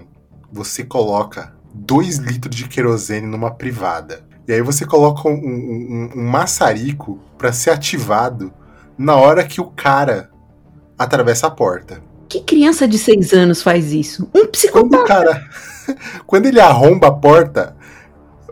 Você 0.51 0.83
coloca 0.83 1.53
2 1.73 2.17
litros 2.17 2.55
de 2.55 2.67
querosene 2.67 3.27
numa 3.27 3.51
privada. 3.51 4.25
E 4.47 4.53
aí 4.53 4.61
você 4.61 4.85
coloca 4.85 5.27
um, 5.27 5.33
um- 5.33 6.09
um- 6.15 6.23
maçarico 6.29 7.19
pra 7.37 7.51
ser 7.51 7.71
ativado 7.71 8.53
na 8.97 9.15
hora 9.15 9.45
que 9.45 9.59
o 9.59 9.65
cara 9.65 10.29
atravessa 10.97 11.47
a 11.47 11.51
porta. 11.51 12.01
Que 12.29 12.41
criança 12.41 12.87
de 12.87 12.97
seis 12.97 13.31
anos 13.33 13.61
faz 13.61 13.91
isso? 13.93 14.23
Um 14.25 14.27
Quando 14.31 14.45
o 14.45 14.47
psicopata. 14.49 15.03
cara. 15.05 15.45
quando 16.27 16.45
ele 16.47 16.59
arromba 16.59 17.07
a 17.07 17.11
porta, 17.11 17.75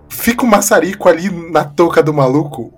fica 0.10 0.44
o 0.44 0.48
maçarico 0.48 1.10
ali 1.10 1.30
na 1.52 1.64
touca 1.64 2.02
do 2.02 2.14
maluco. 2.14 2.74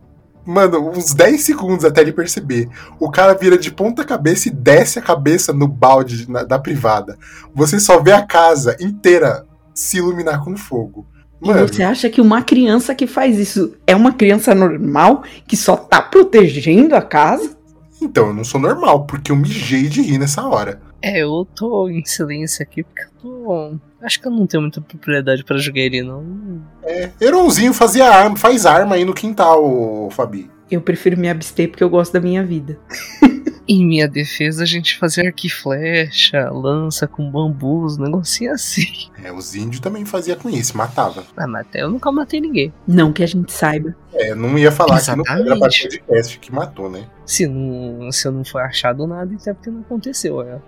Mano, 0.46 0.90
uns 0.92 1.14
10 1.14 1.42
segundos 1.42 1.84
até 1.84 2.02
ele 2.02 2.14
perceber. 2.14 2.70
O 3.00 3.12
cara 3.12 3.34
vira 3.34 3.58
de 3.58 3.70
ponta 3.70 4.04
cabeça 4.06 4.48
e 4.48 4.52
desce 4.52 4.98
a 4.98 5.02
cabeça 5.02 5.52
no 5.52 5.68
balde 5.68 6.30
na- 6.32 6.44
da 6.44 6.58
privada. 6.58 7.18
Você 7.54 7.80
só 7.82 8.02
vê 8.02 8.14
a 8.14 8.26
casa 8.26 8.76
inteira 8.80 9.46
se 9.74 9.98
iluminar 9.98 10.42
com 10.44 10.56
fogo. 10.56 11.06
E 11.44 11.48
Mano, 11.48 11.68
você 11.68 11.84
acha 11.84 12.10
que 12.10 12.22
uma 12.22 12.42
criança 12.42 12.96
que 12.96 13.06
faz 13.06 13.38
isso 13.38 13.74
é 13.86 13.96
uma 13.96 14.14
criança 14.14 14.56
normal 14.56 15.22
que 15.46 15.56
só 15.58 15.76
tá 15.76 16.02
protegendo 16.02 16.96
a 16.96 17.02
casa? 17.02 17.56
então 18.00 18.28
eu 18.28 18.34
não 18.34 18.44
sou 18.44 18.62
normal, 18.62 19.06
porque 19.08 19.32
eu 19.32 19.36
mijei 19.36 19.88
de 19.90 20.02
rir 20.04 20.20
nessa 20.20 20.44
hora. 20.48 20.80
É, 21.02 21.20
eu 21.20 21.48
tô 21.56 21.90
em 21.90 22.04
silêncio 22.06 22.64
aqui 22.64 22.84
porque 22.84 23.02
eu 23.02 23.10
tô. 23.22 23.80
Acho 24.02 24.20
que 24.20 24.28
eu 24.28 24.32
não 24.32 24.48
tenho 24.48 24.62
muita 24.62 24.82
propriedade 24.82 25.44
pra 25.44 25.58
jogar 25.58 25.82
ele, 25.82 26.02
não. 26.02 26.62
É, 26.84 27.12
Heronzinho 27.20 27.74
fazia 27.74 28.06
arma, 28.06 28.36
faz 28.36 28.66
arma 28.66 28.96
aí 28.96 29.06
no 29.06 29.14
quintal, 29.14 30.10
Fabi. 30.12 30.50
Eu 30.70 30.82
prefiro 30.82 31.18
me 31.18 31.30
abster 31.30 31.70
porque 31.70 31.84
eu 31.84 31.90
gosto 31.90 32.14
da 32.14 32.20
minha 32.20 32.44
vida. 32.44 32.78
Em 33.70 33.86
minha 33.86 34.08
defesa, 34.08 34.64
a 34.64 34.66
gente 34.66 34.98
fazia 34.98 35.26
arco 35.26 35.46
e 35.46 35.50
flecha, 35.50 36.50
lança 36.50 37.06
com 37.06 37.30
bambus, 37.30 37.98
um 37.98 38.04
negocinho 38.04 38.54
assim. 38.54 38.88
É, 39.22 39.30
os 39.30 39.56
índios 39.56 39.82
também 39.82 40.06
fazia 40.06 40.38
com 40.38 40.50
isso, 40.50 40.78
matava. 40.78 41.26
Ah, 41.36 41.46
mas 41.46 41.68
até 41.68 41.82
eu 41.82 41.90
nunca 41.90 42.10
matei 42.10 42.40
ninguém. 42.40 42.74
Não 42.88 43.12
que 43.12 43.22
a 43.22 43.28
gente 43.28 43.52
saiba. 43.52 43.94
É, 44.14 44.34
não 44.34 44.58
ia 44.58 44.72
falar 44.72 45.02
que 45.02 45.08
não 45.08 45.24
Exatamente. 45.24 45.50
era 45.50 45.60
parte 45.60 45.88
de 45.90 46.00
podcast 46.00 46.40
que 46.40 46.54
matou, 46.54 46.90
né? 46.90 47.08
Se 47.26 47.46
não, 47.46 48.10
se 48.10 48.26
eu 48.26 48.32
não 48.32 48.46
for 48.46 48.62
achado 48.62 49.06
nada, 49.06 49.34
então 49.34 49.52
é 49.52 49.54
porque 49.54 49.70
não 49.70 49.82
aconteceu. 49.82 50.42
É. 50.42 50.62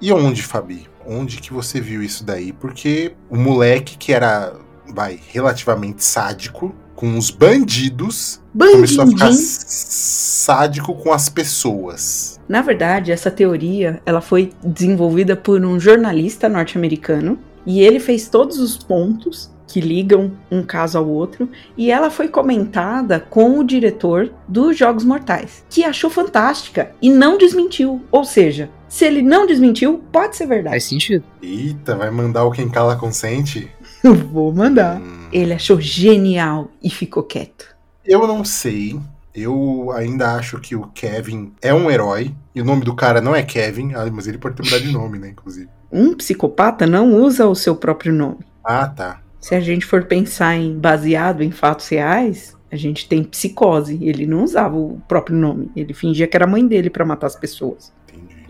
E 0.00 0.12
onde, 0.12 0.42
Fabi? 0.42 0.88
Onde 1.06 1.38
que 1.38 1.52
você 1.52 1.80
viu 1.80 2.02
isso 2.02 2.24
daí? 2.24 2.52
Porque 2.52 3.12
o 3.28 3.36
moleque 3.36 3.98
que 3.98 4.12
era, 4.12 4.54
vai, 4.88 5.18
relativamente 5.28 6.02
sádico 6.02 6.74
com 6.94 7.16
os 7.16 7.30
bandidos, 7.30 8.42
começou 8.54 9.04
a 9.04 9.06
ficar 9.06 9.32
sádico 9.32 10.94
com 10.94 11.12
as 11.12 11.30
pessoas. 11.30 12.38
Na 12.46 12.60
verdade, 12.60 13.10
essa 13.10 13.30
teoria 13.30 14.02
ela 14.04 14.20
foi 14.20 14.52
desenvolvida 14.62 15.34
por 15.34 15.64
um 15.64 15.80
jornalista 15.80 16.46
norte-americano 16.46 17.38
e 17.64 17.80
ele 17.80 17.98
fez 17.98 18.28
todos 18.28 18.58
os 18.58 18.76
pontos 18.76 19.50
que 19.66 19.80
ligam 19.80 20.32
um 20.50 20.62
caso 20.62 20.98
ao 20.98 21.08
outro 21.08 21.48
e 21.76 21.90
ela 21.90 22.10
foi 22.10 22.28
comentada 22.28 23.18
com 23.18 23.58
o 23.58 23.64
diretor 23.64 24.30
dos 24.46 24.76
Jogos 24.76 25.04
Mortais, 25.04 25.64
que 25.70 25.84
achou 25.84 26.10
fantástica 26.10 26.90
e 27.00 27.08
não 27.08 27.38
desmentiu. 27.38 28.02
Ou 28.10 28.24
seja, 28.24 28.68
se 28.90 29.04
ele 29.06 29.22
não 29.22 29.46
desmentiu, 29.46 30.02
pode 30.12 30.36
ser 30.36 30.46
verdade. 30.46 30.74
Faz 30.74 30.84
sentido. 30.84 31.24
Eita, 31.40 31.96
vai 31.96 32.10
mandar 32.10 32.44
o 32.44 32.50
quem 32.50 32.68
cala 32.68 32.96
consente? 32.96 33.70
Vou 34.02 34.52
mandar. 34.52 35.00
Hum, 35.00 35.28
Ele 35.32 35.54
achou 35.54 35.80
genial 35.80 36.68
e 36.82 36.90
ficou 36.90 37.22
quieto. 37.22 37.74
eu 38.04 38.26
não 38.26 38.44
sei. 38.44 38.98
Eu 39.34 39.92
ainda 39.94 40.34
acho 40.34 40.58
que 40.58 40.74
o 40.74 40.88
Kevin 40.88 41.52
é 41.62 41.72
um 41.72 41.88
herói. 41.90 42.34
E 42.52 42.60
o 42.60 42.64
nome 42.64 42.84
do 42.84 42.94
cara 42.96 43.20
não 43.20 43.34
é 43.34 43.42
Kevin. 43.44 43.94
Ah, 43.94 44.04
mas 44.12 44.26
ele 44.26 44.38
pode 44.38 44.56
ter 44.56 44.64
mudado 44.64 44.82
de 44.82 44.92
nome, 44.92 45.18
né? 45.18 45.28
Inclusive. 45.28 45.68
Um 45.92 46.14
psicopata 46.16 46.84
não 46.86 47.14
usa 47.14 47.46
o 47.46 47.54
seu 47.54 47.76
próprio 47.76 48.12
nome. 48.12 48.38
Ah, 48.64 48.88
tá. 48.88 49.20
Se 49.38 49.54
a 49.54 49.60
gente 49.60 49.86
for 49.86 50.04
pensar 50.04 50.56
em 50.56 50.76
baseado 50.76 51.42
em 51.42 51.50
fatos 51.52 51.88
reais, 51.88 52.56
a 52.72 52.76
gente 52.76 53.08
tem 53.08 53.22
psicose. 53.22 53.98
Ele 54.02 54.26
não 54.26 54.42
usava 54.42 54.76
o 54.76 55.00
próprio 55.06 55.36
nome. 55.36 55.70
Ele 55.76 55.94
fingia 55.94 56.26
que 56.26 56.36
era 56.36 56.44
a 56.44 56.48
mãe 56.48 56.66
dele 56.66 56.90
pra 56.90 57.04
matar 57.06 57.28
as 57.28 57.36
pessoas. 57.36 57.92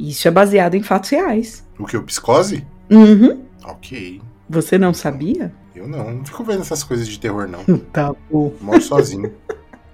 Isso 0.01 0.27
é 0.27 0.31
baseado 0.31 0.75
em 0.77 0.83
fatos 0.83 1.11
reais. 1.11 1.63
O 1.79 1.85
que? 1.85 1.97
O 1.97 2.03
psicose? 2.03 2.67
Uhum. 2.91 3.43
Ok. 3.65 4.21
Você 4.49 4.79
não 4.79 4.95
sabia? 4.95 5.53
Eu 5.77 5.87
não. 5.87 6.15
Não 6.15 6.25
fico 6.25 6.43
vendo 6.43 6.63
essas 6.63 6.83
coisas 6.83 7.07
de 7.07 7.21
terror, 7.21 7.47
não. 7.47 7.63
Tá 7.93 8.15
bom. 8.31 8.53
Moro 8.63 8.81
sozinho. 8.81 9.33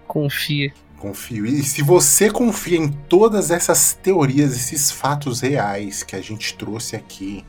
Confia. 0.07 0.73
Confio. 0.99 1.45
E 1.45 1.63
se 1.63 1.83
você 1.83 2.31
confia 2.31 2.79
em 2.79 2.89
todas 2.89 3.51
essas 3.51 3.95
teorias, 3.95 4.55
esses 4.55 4.93
fatos 4.93 5.41
reais 5.41 6.05
que 6.05 6.15
a 6.15 6.21
gente 6.23 6.57
trouxe 6.57 6.95
aqui, 6.95 7.45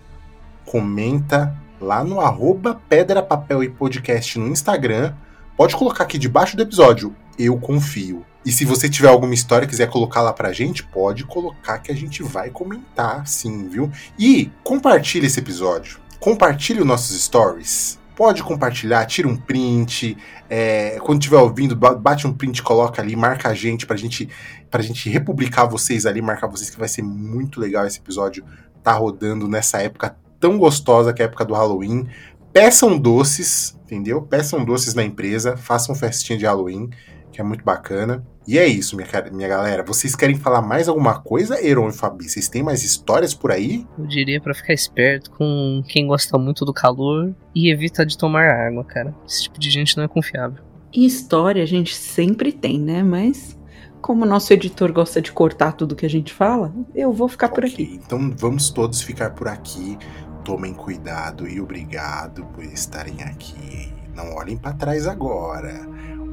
comenta 0.66 1.56
lá 1.80 2.04
no 2.04 2.20
arroba 2.20 2.82
Pedra, 2.90 3.22
Papel 3.22 3.64
e 3.64 3.70
Podcast 3.70 4.40
no 4.40 4.48
Instagram. 4.48 5.14
Pode 5.56 5.76
colocar 5.76 6.04
aqui 6.04 6.18
debaixo 6.18 6.58
do 6.58 6.64
episódio, 6.64 7.16
eu 7.38 7.58
confio. 7.58 8.26
E 8.48 8.52
se 8.54 8.64
você 8.64 8.88
tiver 8.88 9.10
alguma 9.10 9.34
história 9.34 9.66
e 9.66 9.68
quiser 9.68 9.90
colocar 9.90 10.22
lá 10.22 10.32
pra 10.32 10.54
gente, 10.54 10.82
pode 10.82 11.26
colocar 11.26 11.80
que 11.80 11.92
a 11.92 11.94
gente 11.94 12.24
vai 12.24 12.50
comentar, 12.50 13.28
sim, 13.28 13.68
viu? 13.68 13.92
E 14.18 14.50
compartilhe 14.64 15.28
esse 15.28 15.38
episódio. 15.38 16.00
Compartilhe 16.18 16.80
os 16.80 16.86
nossos 16.86 17.22
stories. 17.22 18.00
pode 18.16 18.42
compartilhar, 18.42 19.06
tira 19.06 19.28
um 19.28 19.36
print. 19.36 20.18
É, 20.50 20.98
quando 21.02 21.20
estiver 21.20 21.40
ouvindo, 21.40 21.76
bate 21.76 22.26
um 22.26 22.32
print, 22.32 22.64
coloca 22.64 23.02
ali, 23.02 23.18
marca 23.18 23.50
a 23.50 23.54
gente 23.54 23.86
pra 23.86 23.98
gente, 23.98 24.30
pra 24.72 24.82
gente 24.82 25.10
republicar 25.10 25.68
vocês 25.68 26.06
ali, 26.06 26.22
marcar 26.22 26.48
vocês, 26.48 26.70
que 26.70 26.80
vai 26.80 26.88
ser 26.88 27.02
muito 27.02 27.60
legal 27.60 27.86
esse 27.86 28.00
episódio. 28.00 28.46
Tá 28.82 28.94
rodando 28.94 29.46
nessa 29.50 29.82
época 29.82 30.16
tão 30.40 30.58
gostosa 30.58 31.12
que 31.12 31.22
é 31.22 31.26
a 31.26 31.28
época 31.28 31.44
do 31.44 31.54
Halloween. 31.54 32.08
Peçam 32.54 32.98
doces, 32.98 33.78
entendeu? 33.84 34.22
Peçam 34.22 34.64
doces 34.64 34.94
na 34.94 35.04
empresa, 35.04 35.58
façam 35.58 35.94
festinha 35.94 36.40
de 36.40 36.46
Halloween, 36.46 36.90
que 37.32 37.42
é 37.42 37.44
muito 37.44 37.64
bacana. 37.64 38.26
E 38.48 38.58
é 38.58 38.66
isso, 38.66 38.96
minha, 38.96 39.08
minha 39.32 39.48
galera. 39.50 39.84
Vocês 39.84 40.16
querem 40.16 40.38
falar 40.38 40.62
mais 40.62 40.88
alguma 40.88 41.20
coisa, 41.20 41.62
Heron 41.62 41.90
e 41.90 41.92
Fabi? 41.92 42.30
Vocês 42.30 42.48
têm 42.48 42.64
mais 42.64 42.82
histórias 42.82 43.34
por 43.34 43.52
aí? 43.52 43.86
Eu 44.00 44.08
diria 44.08 44.40
para 44.40 44.54
ficar 44.54 44.74
esperto 44.74 45.32
com 45.32 45.84
quem 45.88 46.08
gosta 46.08 46.38
muito 46.38 46.64
do 46.64 46.74
calor 46.74 47.36
e 47.54 47.70
evita 47.70 48.06
de 48.06 48.18
tomar 48.18 48.48
água, 48.48 48.86
cara. 48.86 49.14
Esse 49.28 49.44
tipo 49.44 49.60
de 49.60 49.70
gente 49.70 49.98
não 49.98 50.06
é 50.06 50.08
confiável. 50.08 50.64
E 50.94 51.06
história 51.06 51.62
a 51.62 51.66
gente 51.66 51.94
sempre 51.94 52.54
tem, 52.54 52.80
né? 52.80 53.04
Mas 53.04 53.58
como 54.02 54.24
o 54.24 54.28
nosso 54.28 54.54
editor 54.54 54.94
gosta 54.94 55.22
de 55.22 55.34
cortar 55.34 55.74
tudo 55.74 55.96
que 55.96 56.06
a 56.06 56.10
gente 56.10 56.34
fala, 56.34 56.74
eu 56.96 57.12
vou 57.12 57.28
ficar 57.28 57.48
okay, 57.48 57.56
por 57.56 57.66
aqui. 57.66 58.00
Então 58.06 58.34
vamos 58.38 58.70
todos 58.70 59.02
ficar 59.02 59.32
por 59.32 59.50
aqui. 59.50 59.98
Tomem 60.46 60.74
cuidado 60.74 61.46
e 61.46 61.60
obrigado 61.60 62.46
por 62.46 62.64
estarem 62.64 63.22
aqui. 63.24 63.94
Não 64.16 64.34
olhem 64.36 64.56
para 64.56 64.74
trás 64.74 65.06
agora. 65.06 65.86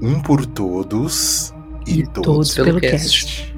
Um 0.02 0.20
por 0.20 0.44
todos 0.44 1.54
e, 1.86 2.00
e 2.00 2.06
todos, 2.06 2.54
todos 2.54 2.54
pelo 2.54 2.80
cast. 2.80 3.26
cast. 3.26 3.53